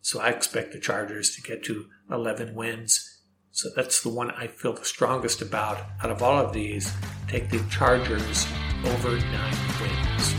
So 0.01 0.19
I 0.19 0.29
expect 0.29 0.73
the 0.73 0.79
Chargers 0.79 1.33
to 1.35 1.41
get 1.41 1.63
to 1.65 1.85
11 2.11 2.55
wins. 2.55 3.14
So 3.55 3.69
that's 3.73 4.03
the 4.03 4.09
one 4.09 4.31
I 4.31 4.47
feel 4.47 4.73
the 4.73 4.83
strongest 4.83 5.41
about 5.41 5.77
out 6.03 6.11
of 6.11 6.21
all 6.21 6.45
of 6.45 6.51
these. 6.51 6.91
Take 7.29 7.49
the 7.49 7.63
Chargers 7.69 8.45
over 8.83 9.17
nine 9.17 9.55
wins. 9.79 10.33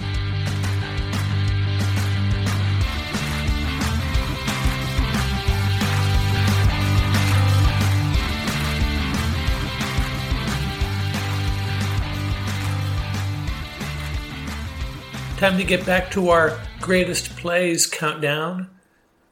Time 15.38 15.56
to 15.56 15.64
get 15.64 15.86
back 15.86 16.10
to 16.10 16.28
our 16.28 16.60
greatest 16.82 17.34
plays 17.38 17.86
countdown. 17.86 18.75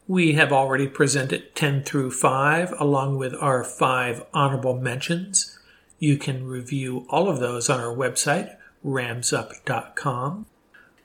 We 0.07 0.33
have 0.33 0.53
already 0.53 0.87
presented 0.87 1.55
10 1.55 1.83
through 1.83 2.11
5, 2.11 2.75
along 2.79 3.17
with 3.17 3.33
our 3.41 3.63
five 3.63 4.23
honorable 4.33 4.79
mentions. 4.79 5.57
You 5.97 6.17
can 6.17 6.45
review 6.45 7.07
all 7.09 7.27
of 7.27 7.39
those 7.39 7.71
on 7.71 7.79
our 7.79 7.95
website, 7.95 8.55
ramsup.com. 8.85 10.45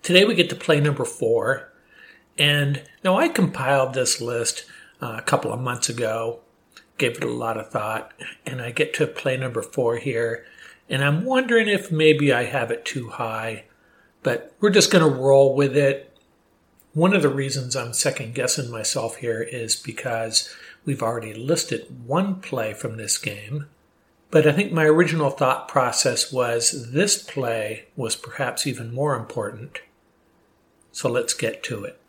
Today 0.02 0.24
we 0.26 0.34
get 0.34 0.50
to 0.50 0.56
play 0.56 0.80
number 0.80 1.06
4. 1.06 1.72
And 2.38 2.82
now 3.02 3.16
I 3.16 3.28
compiled 3.28 3.94
this 3.94 4.20
list 4.20 4.66
uh, 5.00 5.16
a 5.18 5.22
couple 5.22 5.50
of 5.50 5.60
months 5.60 5.88
ago, 5.88 6.40
gave 6.98 7.16
it 7.16 7.24
a 7.24 7.30
lot 7.30 7.56
of 7.56 7.70
thought, 7.70 8.12
and 8.44 8.60
I 8.60 8.70
get 8.70 8.92
to 8.94 9.06
play 9.06 9.38
number 9.38 9.62
4 9.62 9.96
here. 9.96 10.44
And 10.90 11.02
I'm 11.02 11.24
wondering 11.24 11.68
if 11.68 11.90
maybe 11.90 12.34
I 12.34 12.44
have 12.44 12.70
it 12.70 12.84
too 12.84 13.08
high 13.08 13.64
but 14.22 14.54
we're 14.60 14.70
just 14.70 14.90
going 14.90 15.04
to 15.04 15.18
roll 15.18 15.54
with 15.54 15.76
it. 15.76 16.09
One 16.92 17.14
of 17.14 17.22
the 17.22 17.28
reasons 17.28 17.76
I'm 17.76 17.92
second 17.92 18.34
guessing 18.34 18.68
myself 18.68 19.16
here 19.16 19.40
is 19.40 19.76
because 19.76 20.52
we've 20.84 21.04
already 21.04 21.32
listed 21.32 22.04
one 22.04 22.40
play 22.40 22.74
from 22.74 22.96
this 22.96 23.16
game. 23.16 23.66
But 24.32 24.44
I 24.44 24.52
think 24.52 24.72
my 24.72 24.84
original 24.84 25.30
thought 25.30 25.68
process 25.68 26.32
was 26.32 26.90
this 26.90 27.22
play 27.22 27.86
was 27.94 28.16
perhaps 28.16 28.66
even 28.66 28.92
more 28.92 29.14
important. 29.14 29.80
So 30.90 31.08
let's 31.08 31.32
get 31.32 31.62
to 31.64 31.84
it. 31.84 32.00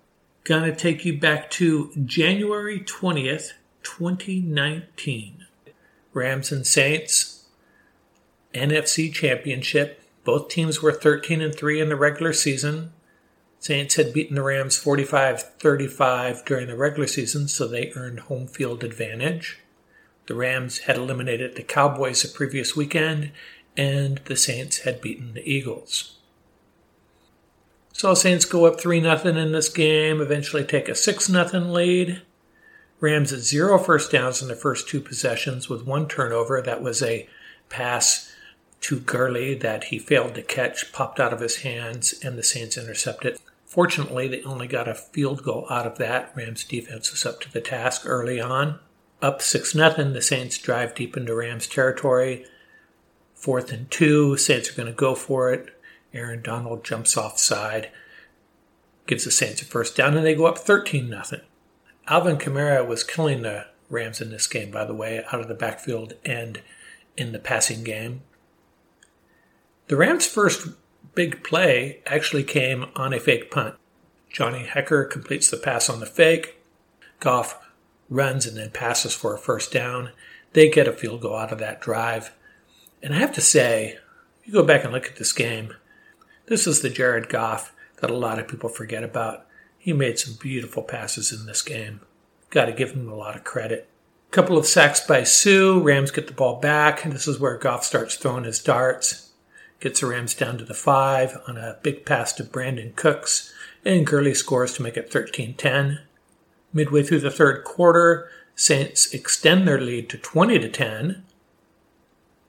Gonna 0.44 0.76
take 0.76 1.06
you 1.06 1.20
back 1.20 1.52
to 1.52 1.92
January 2.04 2.80
20th, 2.80 3.52
2019. 3.84 5.46
Rams 6.14 6.52
and 6.52 6.66
Saints, 6.66 7.46
NFC 8.54 9.14
Championship. 9.14 10.02
Both 10.24 10.50
teams 10.50 10.82
were 10.82 10.92
13 10.92 11.40
and 11.40 11.54
3 11.54 11.80
in 11.80 11.90
the 11.90 11.96
regular 11.96 12.34
season. 12.34 12.94
Saints 13.62 13.94
had 13.94 14.12
beaten 14.12 14.36
the 14.36 14.42
Rams 14.42 14.76
45 14.76 15.44
35 15.60 16.44
during 16.46 16.66
the 16.66 16.76
regular 16.76 17.06
season, 17.06 17.48
so 17.48 17.68
they 17.68 17.94
earned 17.96 18.22
home 18.22 18.48
field 18.48 18.84
advantage. 18.84 19.60
The 20.26 20.34
Rams 20.34 20.80
had 20.80 20.98
eliminated 20.98 21.56
the 21.56 21.62
Cowboys 21.62 22.24
the 22.24 22.30
previous 22.30 22.76
weekend, 22.76 23.32
and 23.78 24.20
the 24.26 24.36
Saints 24.36 24.80
had 24.80 25.00
beaten 25.00 25.36
the 25.36 25.48
Eagles. 25.48 26.18
So 27.94 28.16
Saints 28.16 28.46
go 28.46 28.66
up 28.66 28.82
3 28.82 29.00
0 29.00 29.16
in 29.38 29.52
this 29.52 29.70
game, 29.70 30.22
eventually 30.22 30.64
take 30.64 30.90
a 30.90 30.96
6 30.96 31.28
0 31.28 31.60
lead. 31.66 32.24
Rams 33.00 33.32
at 33.32 33.42
zero 33.42 33.78
first 33.78 34.12
downs 34.12 34.42
in 34.42 34.48
the 34.48 34.56
first 34.56 34.90
two 34.90 35.02
possessions 35.02 35.70
with 35.70 35.86
one 35.86 36.08
turnover. 36.08 36.64
That 36.64 36.82
was 36.82 37.04
a 37.04 37.30
pass 37.70 38.34
to 38.82 39.00
Gurley 39.00 39.54
that 39.54 39.86
he 39.86 40.00
failed 40.00 40.34
to 40.34 40.42
catch 40.42 40.92
popped 40.92 41.20
out 41.20 41.32
of 41.32 41.42
his 41.42 41.58
hands, 41.58 42.16
and 42.24 42.40
the 42.40 42.44
Saints 42.44 42.76
intercepted. 42.76 43.38
Fortunately, 43.72 44.28
they 44.28 44.44
only 44.44 44.68
got 44.68 44.90
a 44.90 44.94
field 44.94 45.44
goal 45.44 45.66
out 45.70 45.88
of 45.88 45.98
that. 45.98 46.34
Rams 46.36 46.66
defense 46.66 47.10
was 47.10 47.26
up 47.26 47.40
to 47.40 47.50
the 47.50 47.62
task 47.62 48.02
early 48.06 48.38
on. 48.38 48.80
Up 49.22 49.42
6 49.42 49.72
0, 49.72 49.90
the 50.12 50.22
Saints 50.22 50.58
drive 50.58 50.94
deep 50.94 51.16
into 51.16 51.34
Rams 51.34 51.68
territory. 51.68 52.46
Fourth 53.34 53.72
and 53.72 53.90
two, 53.90 54.36
Saints 54.36 54.70
are 54.70 54.76
going 54.76 54.88
to 54.88 54.92
go 54.94 55.16
for 55.16 55.54
it. 55.54 55.70
Aaron 56.14 56.42
Donald 56.42 56.84
jumps 56.84 57.16
offside, 57.16 57.90
gives 59.08 59.24
the 59.24 59.32
Saints 59.32 59.62
a 59.62 59.66
first 59.66 59.96
down, 59.96 60.18
and 60.18 60.26
they 60.26 60.36
go 60.36 60.48
up 60.48 60.58
13 60.58 61.08
0. 61.08 61.42
Alvin 62.08 62.36
Kamara 62.36 62.86
was 62.86 63.06
killing 63.06 63.42
the 63.42 63.68
Rams 63.90 64.20
in 64.20 64.32
this 64.32 64.48
game, 64.48 64.70
by 64.70 64.84
the 64.84 64.94
way, 64.94 65.24
out 65.32 65.40
of 65.40 65.48
the 65.48 65.56
backfield 65.56 66.16
and 66.26 66.62
in 67.16 67.32
the 67.32 67.40
passing 67.40 67.86
game. 67.86 68.24
The 69.88 69.96
Rams' 69.96 70.28
first 70.28 70.68
big 71.16 71.44
play 71.44 72.02
actually 72.06 72.44
came 72.44 72.86
on 72.96 73.14
a 73.14 73.20
fake 73.20 73.52
punt. 73.52 73.76
Johnny 74.30 74.66
Hekker 74.66 75.10
completes 75.10 75.50
the 75.50 75.58
pass 75.58 75.90
on 75.90 76.00
the 76.00 76.06
fake. 76.06 76.58
Goff 77.20 77.60
runs 78.10 78.46
and 78.46 78.58
then 78.58 78.72
passes 78.72 79.14
for 79.14 79.34
a 79.34 79.40
first 79.40 79.72
down. 79.72 80.12
They 80.54 80.70
get 80.70 80.88
a 80.88 80.94
field 80.94 81.22
goal 81.22 81.36
out 81.36 81.52
of 81.52 81.60
that 81.60 81.82
drive. 81.82 82.34
And 83.02 83.14
I 83.14 83.18
have 83.18 83.34
to 83.34 83.42
say, 83.42 83.98
if 84.42 84.48
you 84.48 84.54
go 84.54 84.64
back 84.64 84.84
and 84.84 84.94
look 84.94 85.08
at 85.08 85.18
this 85.18 85.34
game, 85.34 85.74
this 86.48 86.68
is 86.68 86.82
the 86.82 86.90
Jared 86.90 87.30
Goff 87.30 87.74
that 88.00 88.10
a 88.10 88.18
lot 88.18 88.40
of 88.40 88.48
people 88.48 88.70
forget 88.70 89.04
about. 89.04 89.46
He 89.78 89.94
made 89.94 90.20
some 90.20 90.36
beautiful 90.40 90.84
passes 90.84 91.32
in 91.32 91.46
this 91.46 91.62
game. 91.62 92.02
Got 92.50 92.66
to 92.66 92.74
give 92.74 92.92
him 92.92 93.10
a 93.10 93.16
lot 93.16 93.36
of 93.36 93.44
credit. 93.44 93.88
Couple 94.30 94.58
of 94.58 94.66
sacks 94.66 95.06
by 95.06 95.24
Suh. 95.24 95.80
Rams 95.80 96.12
get 96.12 96.28
the 96.28 96.34
ball 96.34 96.60
back. 96.60 97.04
And 97.04 97.14
this 97.14 97.28
is 97.28 97.40
where 97.40 97.58
Goff 97.58 97.84
starts 97.84 98.16
throwing 98.16 98.44
his 98.44 98.62
darts 98.62 99.31
gets 99.82 100.00
the 100.00 100.06
Rams 100.06 100.34
down 100.34 100.58
to 100.60 100.64
the 100.64 100.74
five 100.74 101.38
on 101.48 101.58
a 101.58 101.78
big 101.82 102.06
pass 102.06 102.32
to 102.34 102.44
Brandin 102.44 102.96
Cooks, 102.96 103.54
and 103.84 104.08
Gurley 104.08 104.34
scores 104.34 104.74
to 104.76 104.84
make 104.84 104.96
it 104.96 105.12
13 105.12 105.56
10. 105.56 106.00
Midway 106.72 107.04
through 107.04 107.20
the 107.20 107.30
third 107.30 107.66
quarter, 107.66 108.30
Saints 108.56 109.14
extend 109.14 109.68
their 109.68 109.82
lead 109.82 110.10
to 110.12 110.18
20 110.18 110.60
to 110.60 110.70
10. 110.70 111.26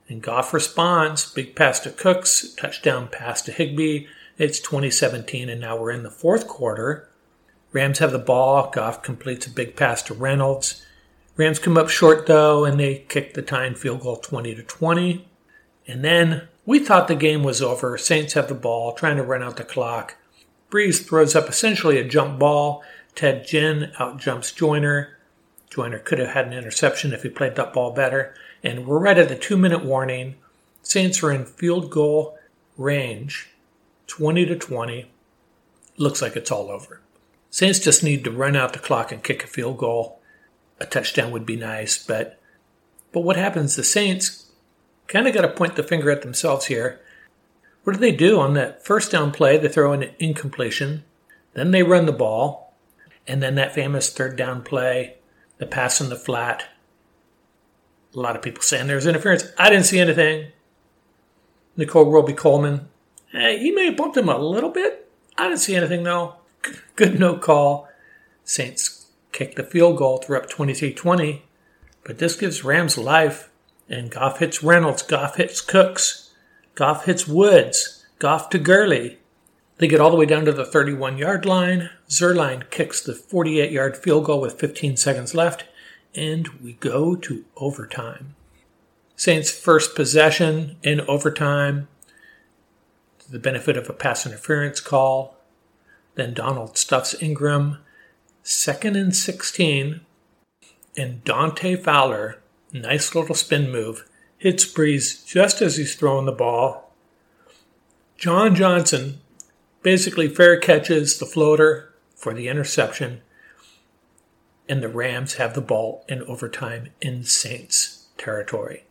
And 0.07 0.21
Goff 0.21 0.53
responds, 0.53 1.31
big 1.33 1.55
pass 1.55 1.79
to 1.81 1.89
Cooks, 1.89 2.53
touchdown 2.53 3.09
pass 3.11 3.41
to 3.41 3.51
Higbee. 3.51 4.05
It's 4.37 4.59
2017, 4.59 5.49
and 5.49 5.59
now 5.59 5.75
we're 5.75 5.91
in 5.91 6.03
the 6.03 6.11
fourth 6.11 6.47
quarter. 6.47 7.09
Rams 7.71 7.99
have 7.99 8.11
the 8.11 8.19
ball. 8.19 8.69
Goff 8.69 9.01
completes 9.01 9.47
a 9.47 9.49
big 9.49 9.75
pass 9.75 10.03
to 10.03 10.13
Reynolds. 10.13 10.85
Rams 11.35 11.57
come 11.57 11.77
up 11.77 11.89
short 11.89 12.27
though, 12.27 12.63
and 12.63 12.79
they 12.79 13.05
kick 13.09 13.33
the 13.33 13.41
tying 13.41 13.75
field 13.75 14.01
goal 14.01 14.17
20 14.17 14.53
to 14.55 14.63
20. 14.63 15.27
And 15.87 16.03
then 16.03 16.47
we 16.65 16.79
thought 16.79 17.07
the 17.07 17.15
game 17.15 17.43
was 17.43 17.61
over. 17.61 17.97
Saints 17.97 18.33
have 18.33 18.47
the 18.47 18.53
ball, 18.53 18.93
trying 18.93 19.17
to 19.17 19.23
run 19.23 19.43
out 19.43 19.57
the 19.57 19.63
clock. 19.63 20.15
Brees 20.71 21.05
throws 21.05 21.35
up 21.35 21.49
essentially 21.49 21.97
a 21.97 22.03
jump 22.07 22.39
ball. 22.39 22.83
Ted 23.15 23.45
Ginn 23.45 23.91
outjumps 23.99 24.55
Joyner. 24.55 25.17
Joyner 25.69 25.99
could 25.99 26.19
have 26.19 26.29
had 26.29 26.47
an 26.47 26.53
interception 26.53 27.13
if 27.13 27.23
he 27.23 27.29
played 27.29 27.55
that 27.55 27.73
ball 27.73 27.91
better. 27.91 28.33
And 28.63 28.87
we're 28.87 28.99
right 28.99 29.17
at 29.17 29.29
the 29.29 29.35
two 29.35 29.57
minute 29.57 29.83
warning. 29.83 30.35
Saints 30.81 31.21
are 31.21 31.31
in 31.31 31.45
field 31.45 31.89
goal 31.89 32.37
range, 32.77 33.49
20 34.07 34.45
to 34.45 34.55
20. 34.55 35.11
Looks 35.97 36.21
like 36.21 36.35
it's 36.35 36.51
all 36.51 36.71
over. 36.71 37.01
Saints 37.49 37.79
just 37.79 38.03
need 38.03 38.23
to 38.23 38.31
run 38.31 38.55
out 38.55 38.73
the 38.73 38.79
clock 38.79 39.11
and 39.11 39.23
kick 39.23 39.43
a 39.43 39.47
field 39.47 39.77
goal. 39.77 40.19
A 40.79 40.85
touchdown 40.85 41.31
would 41.31 41.45
be 41.45 41.55
nice, 41.55 42.03
but 42.03 42.39
but 43.11 43.21
what 43.21 43.35
happens? 43.35 43.75
The 43.75 43.83
Saints 43.83 44.42
kind 45.13 45.27
of 45.27 45.33
got 45.33 45.41
to 45.41 45.47
point 45.47 45.75
the 45.75 45.83
finger 45.83 46.09
at 46.09 46.23
themselves 46.23 46.65
here. 46.65 46.99
What 47.83 47.93
do 47.93 47.99
they 47.99 48.11
do 48.11 48.39
on 48.39 48.55
that 48.55 48.83
first 48.83 49.11
down 49.11 49.31
play? 49.31 49.57
They 49.57 49.69
throw 49.69 49.93
an 49.93 50.09
incompletion, 50.17 51.03
then 51.53 51.69
they 51.71 51.83
run 51.83 52.07
the 52.07 52.11
ball, 52.11 52.73
and 53.27 53.41
then 53.41 53.55
that 53.55 53.75
famous 53.75 54.11
third 54.11 54.35
down 54.35 54.63
play, 54.63 55.17
the 55.59 55.67
pass 55.67 56.01
in 56.01 56.09
the 56.09 56.15
flat. 56.15 56.65
A 58.15 58.19
lot 58.19 58.35
of 58.35 58.41
people 58.41 58.63
saying 58.63 58.87
there's 58.87 59.05
interference. 59.05 59.45
I 59.57 59.69
didn't 59.69 59.85
see 59.85 59.99
anything. 59.99 60.51
Nickell 61.77 62.11
Robey-Coleman, 62.11 62.87
eh, 63.33 63.57
he 63.57 63.71
may 63.71 63.85
have 63.85 63.97
bumped 63.97 64.17
him 64.17 64.29
a 64.29 64.37
little 64.37 64.69
bit. 64.69 65.11
I 65.37 65.47
didn't 65.47 65.59
see 65.59 65.75
anything 65.75 66.03
though. 66.03 66.35
Good 66.95 67.19
no 67.19 67.37
call. 67.37 67.87
Saints 68.43 69.07
kick 69.31 69.55
the 69.55 69.63
field 69.63 69.97
goal. 69.97 70.23
They're 70.25 70.37
up 70.37 70.49
23 70.49 70.93
20. 70.93 71.43
But 72.03 72.17
this 72.17 72.35
gives 72.35 72.63
Rams 72.63 72.97
life. 72.97 73.49
And 73.89 74.09
Goff 74.09 74.39
hits 74.39 74.63
Reynolds. 74.63 75.03
Goff 75.03 75.35
hits 75.35 75.61
Cooks. 75.61 76.31
Goff 76.75 77.05
hits 77.05 77.27
Woods. 77.27 78.05
Goff 78.19 78.49
to 78.51 78.59
Gurley. 78.59 79.19
They 79.77 79.87
get 79.87 79.99
all 79.99 80.11
the 80.11 80.15
way 80.17 80.25
down 80.25 80.45
to 80.45 80.51
the 80.51 80.65
31 80.65 81.17
yard 81.17 81.45
line. 81.45 81.89
Zuerlein 82.07 82.69
kicks 82.69 83.01
the 83.01 83.13
48 83.13 83.71
yard 83.71 83.97
field 83.97 84.25
goal 84.25 84.39
with 84.41 84.59
15 84.59 84.97
seconds 84.97 85.35
left. 85.35 85.65
and 86.15 86.47
we 86.61 86.73
go 86.73 87.15
to 87.15 87.45
overtime. 87.57 88.35
Saints' 89.15 89.51
first 89.51 89.95
possession 89.95 90.77
in 90.83 91.01
overtime, 91.01 91.87
the 93.29 93.39
benefit 93.39 93.77
of 93.77 93.89
a 93.89 93.93
pass 93.93 94.25
interference 94.25 94.79
call. 94.79 95.37
Then 96.15 96.33
Donald 96.33 96.77
stuffs 96.77 97.15
Ingram, 97.21 97.79
second 98.43 98.95
and 98.95 99.15
16, 99.15 100.01
and 100.95 101.23
Dante 101.23 101.75
Fowler, 101.75 102.39
nice 102.73 103.15
little 103.15 103.35
spin 103.35 103.71
move, 103.71 104.09
hits 104.37 104.65
Brees 104.65 105.25
just 105.25 105.61
as 105.61 105.77
he's 105.77 105.95
throwing 105.95 106.25
the 106.25 106.31
ball. 106.31 106.91
John 108.17 108.55
Johnson 108.55 109.19
basically 109.81 110.27
fair 110.27 110.57
catches 110.57 111.19
the 111.19 111.25
floater 111.25 111.93
for 112.15 112.33
the 112.33 112.47
interception, 112.47 113.21
and 114.67 114.81
the 114.81 114.89
Rams 114.89 115.35
have 115.35 115.53
the 115.53 115.61
ball 115.61 116.03
in 116.07 116.23
overtime 116.23 116.89
in 117.01 117.23
Saints 117.23 118.07
territory. 118.17 118.85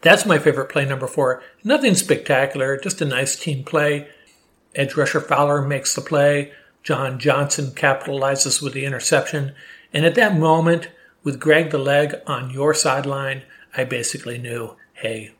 That's 0.00 0.26
my 0.26 0.38
favorite 0.38 0.68
play 0.68 0.84
number 0.84 1.06
four. 1.06 1.42
Nothing 1.64 1.94
spectacular, 1.94 2.76
just 2.76 3.00
a 3.00 3.06
nice 3.06 3.36
team 3.36 3.64
play. 3.64 4.08
Edge 4.74 4.96
rusher 4.96 5.20
Fowler 5.20 5.62
makes 5.62 5.94
the 5.94 6.02
play. 6.02 6.52
John 6.82 7.18
Johnson 7.18 7.68
capitalizes 7.68 8.60
with 8.60 8.74
the 8.74 8.84
interception. 8.84 9.54
And 9.92 10.04
at 10.04 10.14
that 10.16 10.36
moment, 10.36 10.90
with 11.24 11.40
Greg 11.40 11.70
the 11.70 11.78
Leg 11.78 12.14
on 12.26 12.50
your 12.50 12.74
sideline, 12.74 13.42
I 13.76 13.84
basically 13.84 14.38
knew, 14.38 14.76
hey, 14.92 15.32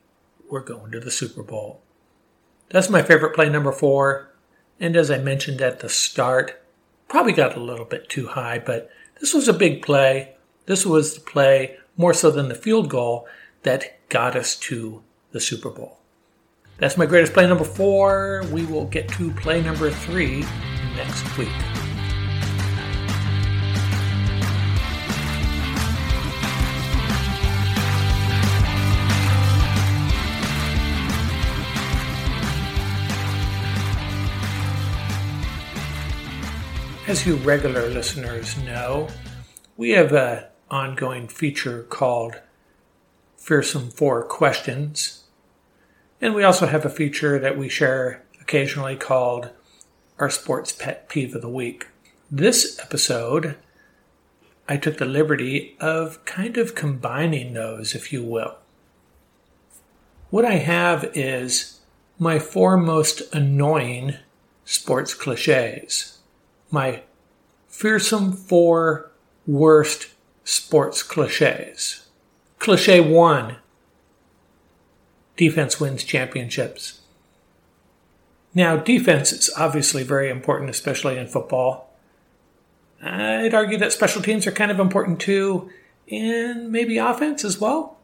we're 0.51 0.61
going 0.61 0.91
to 0.91 1.01
the 1.01 1.11
Super 1.11 1.43
Bowl. 1.43 1.83
That's 2.71 2.91
my 2.91 3.03
favorite 3.03 3.35
play 3.35 3.49
number 3.49 3.71
four. 3.71 4.35
And 4.81 4.97
as 4.97 5.11
I 5.11 5.19
mentioned 5.19 5.61
at 5.61 5.81
the 5.81 5.89
start, 5.89 6.61
probably 7.07 7.33
got 7.33 7.57
a 7.57 7.63
little 7.63 7.85
bit 7.85 8.09
too 8.09 8.29
high, 8.29 8.59
but 8.59 8.91
this 9.21 9.33
was 9.33 9.47
a 9.47 9.53
big 9.53 9.83
play. 9.83 10.35
This 10.67 10.85
was 10.85 11.15
the 11.15 11.21
play, 11.21 11.77
more 11.97 12.15
so 12.15 12.31
than 12.31 12.49
the 12.49 12.55
field 12.55 12.89
goal, 12.89 13.29
that 13.63 14.09
got 14.09 14.35
us 14.35 14.57
to 14.57 15.03
the 15.31 15.41
Super 15.41 15.71
Bowl. 15.71 15.99
That's 16.79 16.97
my 16.97 17.07
greatest 17.07 17.33
play 17.33 17.47
number 17.47 17.65
four. 17.65 18.45
We 18.51 18.67
will 18.67 18.87
get 18.87 19.09
to 19.11 19.31
play 19.33 19.63
number 19.63 19.91
three 19.91 20.45
next 20.97 21.39
week. 21.39 21.84
As 37.07 37.27
you 37.27 37.37
regular 37.37 37.91
listeners 37.91 38.57
know, 38.57 39.09
we 39.77 39.91
have 39.91 40.13
an 40.15 40.45
ongoing 40.71 41.29
feature 41.29 41.83
called 41.83 42.41
Fearsome 43.37 43.91
Four 43.91 44.25
Questions. 44.25 45.25
And 46.19 46.35
we 46.35 46.43
also 46.43 46.65
have 46.65 46.87
a 46.87 46.91
feature 46.91 47.39
that 47.39 47.59
we 47.59 47.69
share 47.69 48.25
occasionally 48.41 48.97
called 48.97 49.51
Our 50.19 50.31
Sports 50.31 50.73
Pet 50.73 51.11
Peeve 51.11 51.35
of 51.35 51.43
the 51.43 51.49
Week. 51.49 51.89
This 52.31 52.79
episode, 52.81 53.57
I 54.67 54.79
took 54.79 54.97
the 54.97 55.05
liberty 55.05 55.77
of 55.81 56.25
kind 56.25 56.57
of 56.57 56.75
combining 56.75 57.53
those, 57.53 57.95
if 57.95 58.15
you 58.15 58.23
will. 58.23 58.57
What 60.31 60.47
I 60.47 60.55
have 60.55 61.11
is 61.15 61.81
my 62.19 62.39
four 62.39 62.79
most 62.79 63.21
annoying 63.35 64.15
sports 64.65 65.13
cliches, 65.13 66.21
my 66.75 67.03
fearsome 67.69 68.33
four 68.33 69.11
worst 69.47 70.09
sports 70.45 71.03
cliches. 71.03 72.07
Cliche 72.59 73.01
one 73.01 73.57
defense 75.37 75.81
wins 75.81 76.05
championships. 76.05 77.01
Now, 78.55 78.77
defense 78.77 79.33
is 79.33 79.51
obviously 79.57 80.05
very 80.05 80.31
important, 80.31 80.71
especially 80.71 81.19
in 81.19 81.27
football. 81.27 81.91
I'd 83.03 83.53
argue 83.53 83.79
that 83.79 83.93
special 83.93 84.23
teams 84.23 84.47
are 84.47 84.53
kind 84.53 84.71
of 84.71 84.79
important 84.79 85.21
too, 85.21 85.71
and 86.11 86.71
maybe 86.71 86.99
offense 86.99 87.45
as 87.45 87.61
well. 87.61 87.99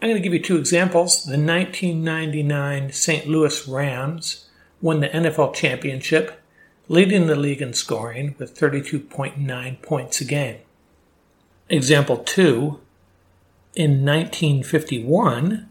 I'm 0.00 0.08
going 0.08 0.20
to 0.20 0.26
give 0.26 0.34
you 0.34 0.42
two 0.42 0.58
examples. 0.58 1.24
The 1.24 1.38
1999 1.38 2.92
St. 2.92 3.26
Louis 3.26 3.68
Rams 3.68 4.48
won 4.80 5.00
the 5.00 5.08
NFL 5.08 5.54
championship, 5.54 6.40
leading 6.88 7.26
the 7.26 7.36
league 7.36 7.62
in 7.62 7.72
scoring 7.72 8.34
with 8.38 8.58
32.9 8.58 9.82
points 9.82 10.20
a 10.20 10.24
game. 10.24 10.58
Example 11.68 12.18
two 12.18 12.80
in 13.74 14.04
1951, 14.04 15.68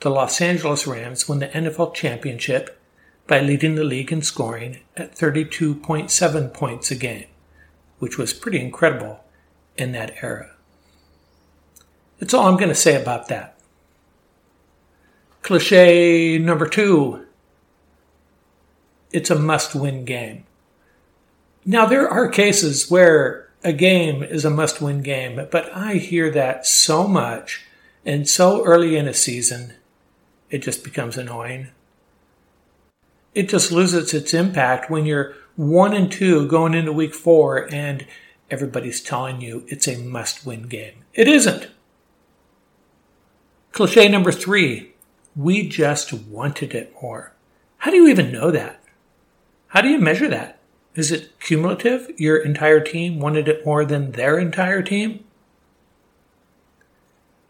the 0.00 0.10
Los 0.10 0.40
Angeles 0.40 0.86
Rams 0.86 1.28
won 1.28 1.40
the 1.40 1.48
NFL 1.48 1.94
championship 1.94 2.78
by 3.26 3.40
leading 3.40 3.74
the 3.74 3.84
league 3.84 4.12
in 4.12 4.22
scoring 4.22 4.80
at 4.96 5.16
32.7 5.16 6.54
points 6.54 6.90
a 6.90 6.94
game, 6.94 7.26
which 7.98 8.18
was 8.18 8.32
pretty 8.32 8.60
incredible 8.60 9.24
in 9.76 9.92
that 9.92 10.22
era. 10.22 10.52
That's 12.18 12.32
all 12.32 12.46
I'm 12.46 12.56
going 12.56 12.68
to 12.68 12.74
say 12.74 13.00
about 13.00 13.28
that. 13.28 13.58
Cliche 15.42 16.38
number 16.38 16.66
two 16.66 17.25
it's 19.16 19.30
a 19.30 19.34
must 19.34 19.74
win 19.74 20.04
game. 20.04 20.44
Now, 21.64 21.86
there 21.86 22.06
are 22.06 22.28
cases 22.28 22.90
where 22.90 23.48
a 23.64 23.72
game 23.72 24.22
is 24.22 24.44
a 24.44 24.50
must 24.50 24.82
win 24.82 25.00
game, 25.00 25.40
but 25.50 25.74
I 25.74 25.94
hear 25.94 26.30
that 26.32 26.66
so 26.66 27.08
much 27.08 27.64
and 28.04 28.28
so 28.28 28.62
early 28.62 28.94
in 28.94 29.08
a 29.08 29.14
season, 29.14 29.72
it 30.50 30.58
just 30.58 30.84
becomes 30.84 31.16
annoying. 31.16 31.68
It 33.34 33.48
just 33.48 33.72
loses 33.72 34.12
its 34.12 34.34
impact 34.34 34.90
when 34.90 35.06
you're 35.06 35.34
one 35.56 35.94
and 35.94 36.12
two 36.12 36.46
going 36.46 36.74
into 36.74 36.92
week 36.92 37.14
four 37.14 37.72
and 37.72 38.06
everybody's 38.50 39.00
telling 39.00 39.40
you 39.40 39.64
it's 39.68 39.88
a 39.88 39.96
must 39.96 40.44
win 40.44 40.64
game. 40.64 41.04
It 41.14 41.26
isn't. 41.26 41.68
Cliche 43.72 44.08
number 44.08 44.30
three 44.30 44.92
we 45.34 45.66
just 45.66 46.12
wanted 46.12 46.74
it 46.74 46.94
more. 47.00 47.32
How 47.78 47.90
do 47.90 47.96
you 47.96 48.08
even 48.08 48.30
know 48.30 48.50
that? 48.50 48.75
How 49.68 49.80
do 49.80 49.88
you 49.88 49.98
measure 49.98 50.28
that? 50.28 50.58
Is 50.94 51.12
it 51.12 51.38
cumulative? 51.40 52.10
Your 52.16 52.38
entire 52.38 52.80
team 52.80 53.20
wanted 53.20 53.48
it 53.48 53.66
more 53.66 53.84
than 53.84 54.12
their 54.12 54.38
entire 54.38 54.82
team? 54.82 55.24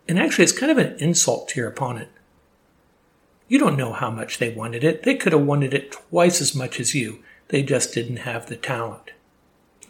And 0.08 0.18
actually, 0.18 0.44
it's 0.44 0.58
kind 0.58 0.72
of 0.72 0.78
an 0.78 0.96
insult 0.98 1.48
to 1.48 1.60
your 1.60 1.68
opponent. 1.68 2.08
You 3.48 3.58
don't 3.58 3.76
know 3.76 3.92
how 3.92 4.10
much 4.10 4.38
they 4.38 4.52
wanted 4.52 4.82
it. 4.82 5.04
They 5.04 5.14
could 5.14 5.32
have 5.32 5.42
wanted 5.42 5.72
it 5.72 5.92
twice 5.92 6.40
as 6.40 6.54
much 6.54 6.80
as 6.80 6.94
you. 6.94 7.22
They 7.48 7.62
just 7.62 7.94
didn't 7.94 8.18
have 8.18 8.46
the 8.46 8.56
talent. 8.56 9.12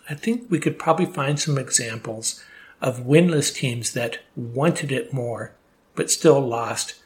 I 0.09 0.15
think 0.15 0.51
we 0.51 0.59
could 0.59 0.79
probably 0.79 1.07
find 1.07 1.41
some 1.41 1.59
examples 1.59 2.45
of 2.83 3.01
winless 3.01 3.55
teams 3.55 3.93
that 3.95 4.19
wanted 4.37 4.93
it 4.93 5.13
more, 5.13 5.53
but 5.95 6.11
still 6.11 6.41
lost 6.41 6.97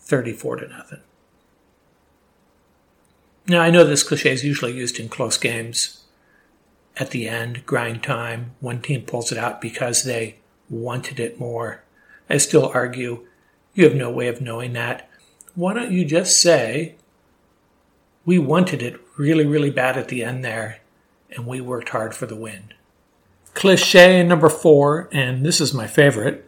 34 0.00 0.56
to 0.56 0.68
nothing. 0.68 1.00
Now, 3.50 3.62
I 3.62 3.70
know 3.70 3.82
this 3.82 4.02
cliche 4.02 4.30
is 4.30 4.44
usually 4.44 4.74
used 4.74 5.00
in 5.00 5.08
close 5.08 5.38
games. 5.38 6.04
At 6.98 7.12
the 7.12 7.26
end, 7.26 7.64
grind 7.64 8.02
time, 8.02 8.52
one 8.60 8.82
team 8.82 9.02
pulls 9.02 9.32
it 9.32 9.38
out 9.38 9.62
because 9.62 10.02
they 10.02 10.36
wanted 10.68 11.18
it 11.18 11.40
more. 11.40 11.82
I 12.28 12.36
still 12.36 12.70
argue 12.74 13.26
you 13.72 13.84
have 13.84 13.94
no 13.94 14.10
way 14.10 14.28
of 14.28 14.42
knowing 14.42 14.74
that. 14.74 15.08
Why 15.54 15.72
don't 15.72 15.92
you 15.92 16.04
just 16.04 16.42
say, 16.42 16.96
we 18.26 18.38
wanted 18.38 18.82
it 18.82 19.00
really, 19.16 19.46
really 19.46 19.70
bad 19.70 19.96
at 19.96 20.08
the 20.08 20.22
end 20.22 20.44
there, 20.44 20.80
and 21.30 21.46
we 21.46 21.62
worked 21.62 21.88
hard 21.88 22.14
for 22.14 22.26
the 22.26 22.36
win. 22.36 22.74
Cliche 23.54 24.22
number 24.22 24.50
four, 24.50 25.08
and 25.10 25.46
this 25.46 25.58
is 25.58 25.72
my 25.72 25.86
favorite. 25.86 26.46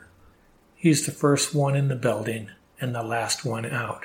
He's 0.76 1.06
the 1.06 1.12
first 1.12 1.54
one 1.54 1.76
in 1.76 1.88
the 1.88 1.96
building 1.96 2.50
and 2.78 2.94
the 2.94 3.02
last 3.02 3.44
one 3.44 3.64
out. 3.64 4.04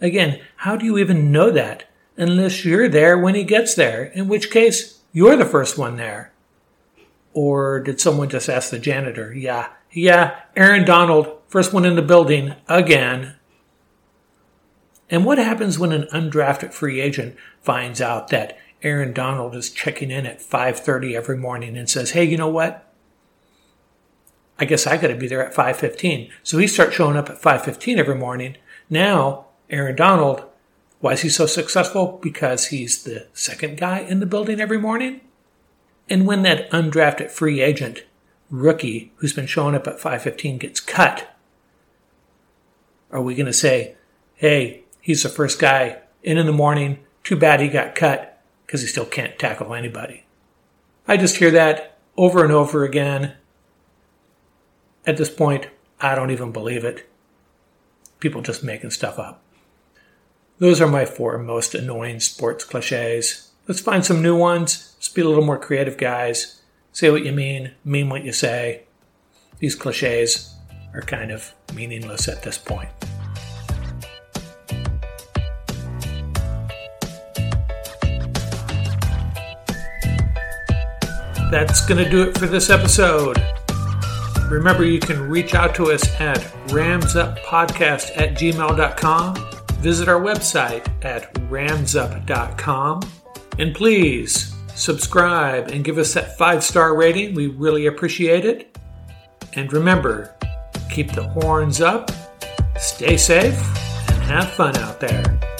Again, 0.00 0.40
how 0.56 0.74
do 0.74 0.84
you 0.84 0.98
even 0.98 1.30
know 1.30 1.52
that? 1.52 1.84
Unless 2.16 2.64
you're 2.64 2.88
there 2.88 3.18
when 3.18 3.34
he 3.34 3.44
gets 3.44 3.74
there, 3.74 4.04
in 4.04 4.28
which 4.28 4.50
case 4.50 5.00
you're 5.12 5.36
the 5.36 5.44
first 5.44 5.78
one 5.78 5.96
there. 5.96 6.32
Or 7.32 7.80
did 7.80 8.00
someone 8.00 8.28
just 8.28 8.48
ask 8.48 8.70
the 8.70 8.78
janitor? 8.78 9.32
Yeah, 9.34 9.68
yeah, 9.90 10.40
Aaron 10.56 10.84
Donald, 10.84 11.38
first 11.48 11.72
one 11.72 11.84
in 11.84 11.96
the 11.96 12.02
building 12.02 12.54
again. 12.68 13.36
And 15.10 15.24
what 15.24 15.38
happens 15.38 15.78
when 15.78 15.92
an 15.92 16.08
undrafted 16.12 16.72
free 16.72 17.00
agent 17.00 17.36
finds 17.62 18.00
out 18.00 18.28
that 18.28 18.58
Aaron 18.82 19.12
Donald 19.12 19.54
is 19.54 19.70
checking 19.70 20.10
in 20.10 20.26
at 20.26 20.42
5:30 20.42 21.14
every 21.14 21.36
morning 21.36 21.76
and 21.76 21.88
says, 21.88 22.12
"Hey, 22.12 22.24
you 22.24 22.36
know 22.36 22.48
what? 22.48 22.88
I 24.58 24.64
guess 24.64 24.86
I 24.86 24.96
got 24.96 25.08
to 25.08 25.14
be 25.14 25.28
there 25.28 25.44
at 25.44 25.54
5:15." 25.54 26.30
So 26.42 26.58
he 26.58 26.66
starts 26.66 26.94
showing 26.94 27.16
up 27.16 27.30
at 27.30 27.40
5:15 27.40 27.98
every 27.98 28.14
morning. 28.14 28.56
Now, 28.88 29.46
Aaron 29.70 29.96
Donald 29.96 30.44
why 31.02 31.14
is 31.14 31.22
he 31.22 31.28
so 31.28 31.46
successful? 31.46 32.20
Because 32.22 32.68
he's 32.68 33.02
the 33.02 33.26
second 33.32 33.76
guy 33.76 33.98
in 33.98 34.20
the 34.20 34.26
building 34.26 34.60
every 34.60 34.78
morning? 34.78 35.20
And 36.08 36.28
when 36.28 36.42
that 36.42 36.70
undrafted 36.70 37.32
free 37.32 37.60
agent 37.60 38.04
rookie 38.50 39.10
who's 39.16 39.32
been 39.32 39.48
showing 39.48 39.74
up 39.74 39.88
at 39.88 39.98
515 39.98 40.58
gets 40.58 40.78
cut, 40.78 41.36
are 43.10 43.20
we 43.20 43.34
going 43.34 43.46
to 43.46 43.52
say, 43.52 43.96
hey, 44.36 44.84
he's 45.00 45.24
the 45.24 45.28
first 45.28 45.58
guy 45.58 45.98
in 46.22 46.38
in 46.38 46.46
the 46.46 46.52
morning, 46.52 47.00
too 47.24 47.34
bad 47.34 47.58
he 47.58 47.66
got 47.66 47.96
cut 47.96 48.40
because 48.64 48.82
he 48.82 48.86
still 48.86 49.04
can't 49.04 49.40
tackle 49.40 49.74
anybody? 49.74 50.24
I 51.08 51.16
just 51.16 51.38
hear 51.38 51.50
that 51.50 51.98
over 52.16 52.44
and 52.44 52.52
over 52.52 52.84
again. 52.84 53.34
At 55.04 55.16
this 55.16 55.30
point, 55.30 55.66
I 56.00 56.14
don't 56.14 56.30
even 56.30 56.52
believe 56.52 56.84
it. 56.84 57.10
People 58.20 58.40
just 58.40 58.62
making 58.62 58.90
stuff 58.90 59.18
up. 59.18 59.41
Those 60.62 60.80
are 60.80 60.86
my 60.86 61.04
four 61.06 61.38
most 61.38 61.74
annoying 61.74 62.20
sports 62.20 62.62
cliches. 62.62 63.50
Let's 63.66 63.80
find 63.80 64.04
some 64.04 64.22
new 64.22 64.36
ones. 64.36 64.94
Let's 64.94 65.08
be 65.08 65.20
a 65.20 65.24
little 65.24 65.44
more 65.44 65.58
creative, 65.58 65.98
guys. 65.98 66.62
Say 66.92 67.10
what 67.10 67.24
you 67.24 67.32
mean, 67.32 67.72
mean 67.84 68.08
what 68.08 68.24
you 68.24 68.30
say. 68.30 68.84
These 69.58 69.74
cliches 69.74 70.54
are 70.94 71.00
kind 71.00 71.32
of 71.32 71.52
meaningless 71.74 72.28
at 72.28 72.44
this 72.44 72.58
point. 72.58 72.90
That's 81.50 81.84
going 81.84 82.04
to 82.04 82.08
do 82.08 82.22
it 82.22 82.38
for 82.38 82.46
this 82.46 82.70
episode. 82.70 83.42
Remember, 84.48 84.84
you 84.84 85.00
can 85.00 85.28
reach 85.28 85.56
out 85.56 85.74
to 85.74 85.90
us 85.90 86.08
at 86.20 86.38
ramsuppodcast 86.68 88.16
at 88.16 88.34
gmail.com. 88.36 89.61
Visit 89.82 90.08
our 90.08 90.20
website 90.20 90.86
at 91.04 91.34
ramsup.com. 91.50 93.02
And 93.58 93.74
please 93.74 94.54
subscribe 94.76 95.68
and 95.72 95.84
give 95.84 95.98
us 95.98 96.14
that 96.14 96.38
five 96.38 96.62
star 96.62 96.96
rating. 96.96 97.34
We 97.34 97.48
really 97.48 97.86
appreciate 97.86 98.44
it. 98.44 98.78
And 99.54 99.72
remember, 99.72 100.36
keep 100.88 101.12
the 101.12 101.24
horns 101.24 101.80
up, 101.80 102.12
stay 102.78 103.16
safe, 103.16 103.58
and 104.08 104.22
have 104.22 104.50
fun 104.52 104.76
out 104.76 105.00
there. 105.00 105.51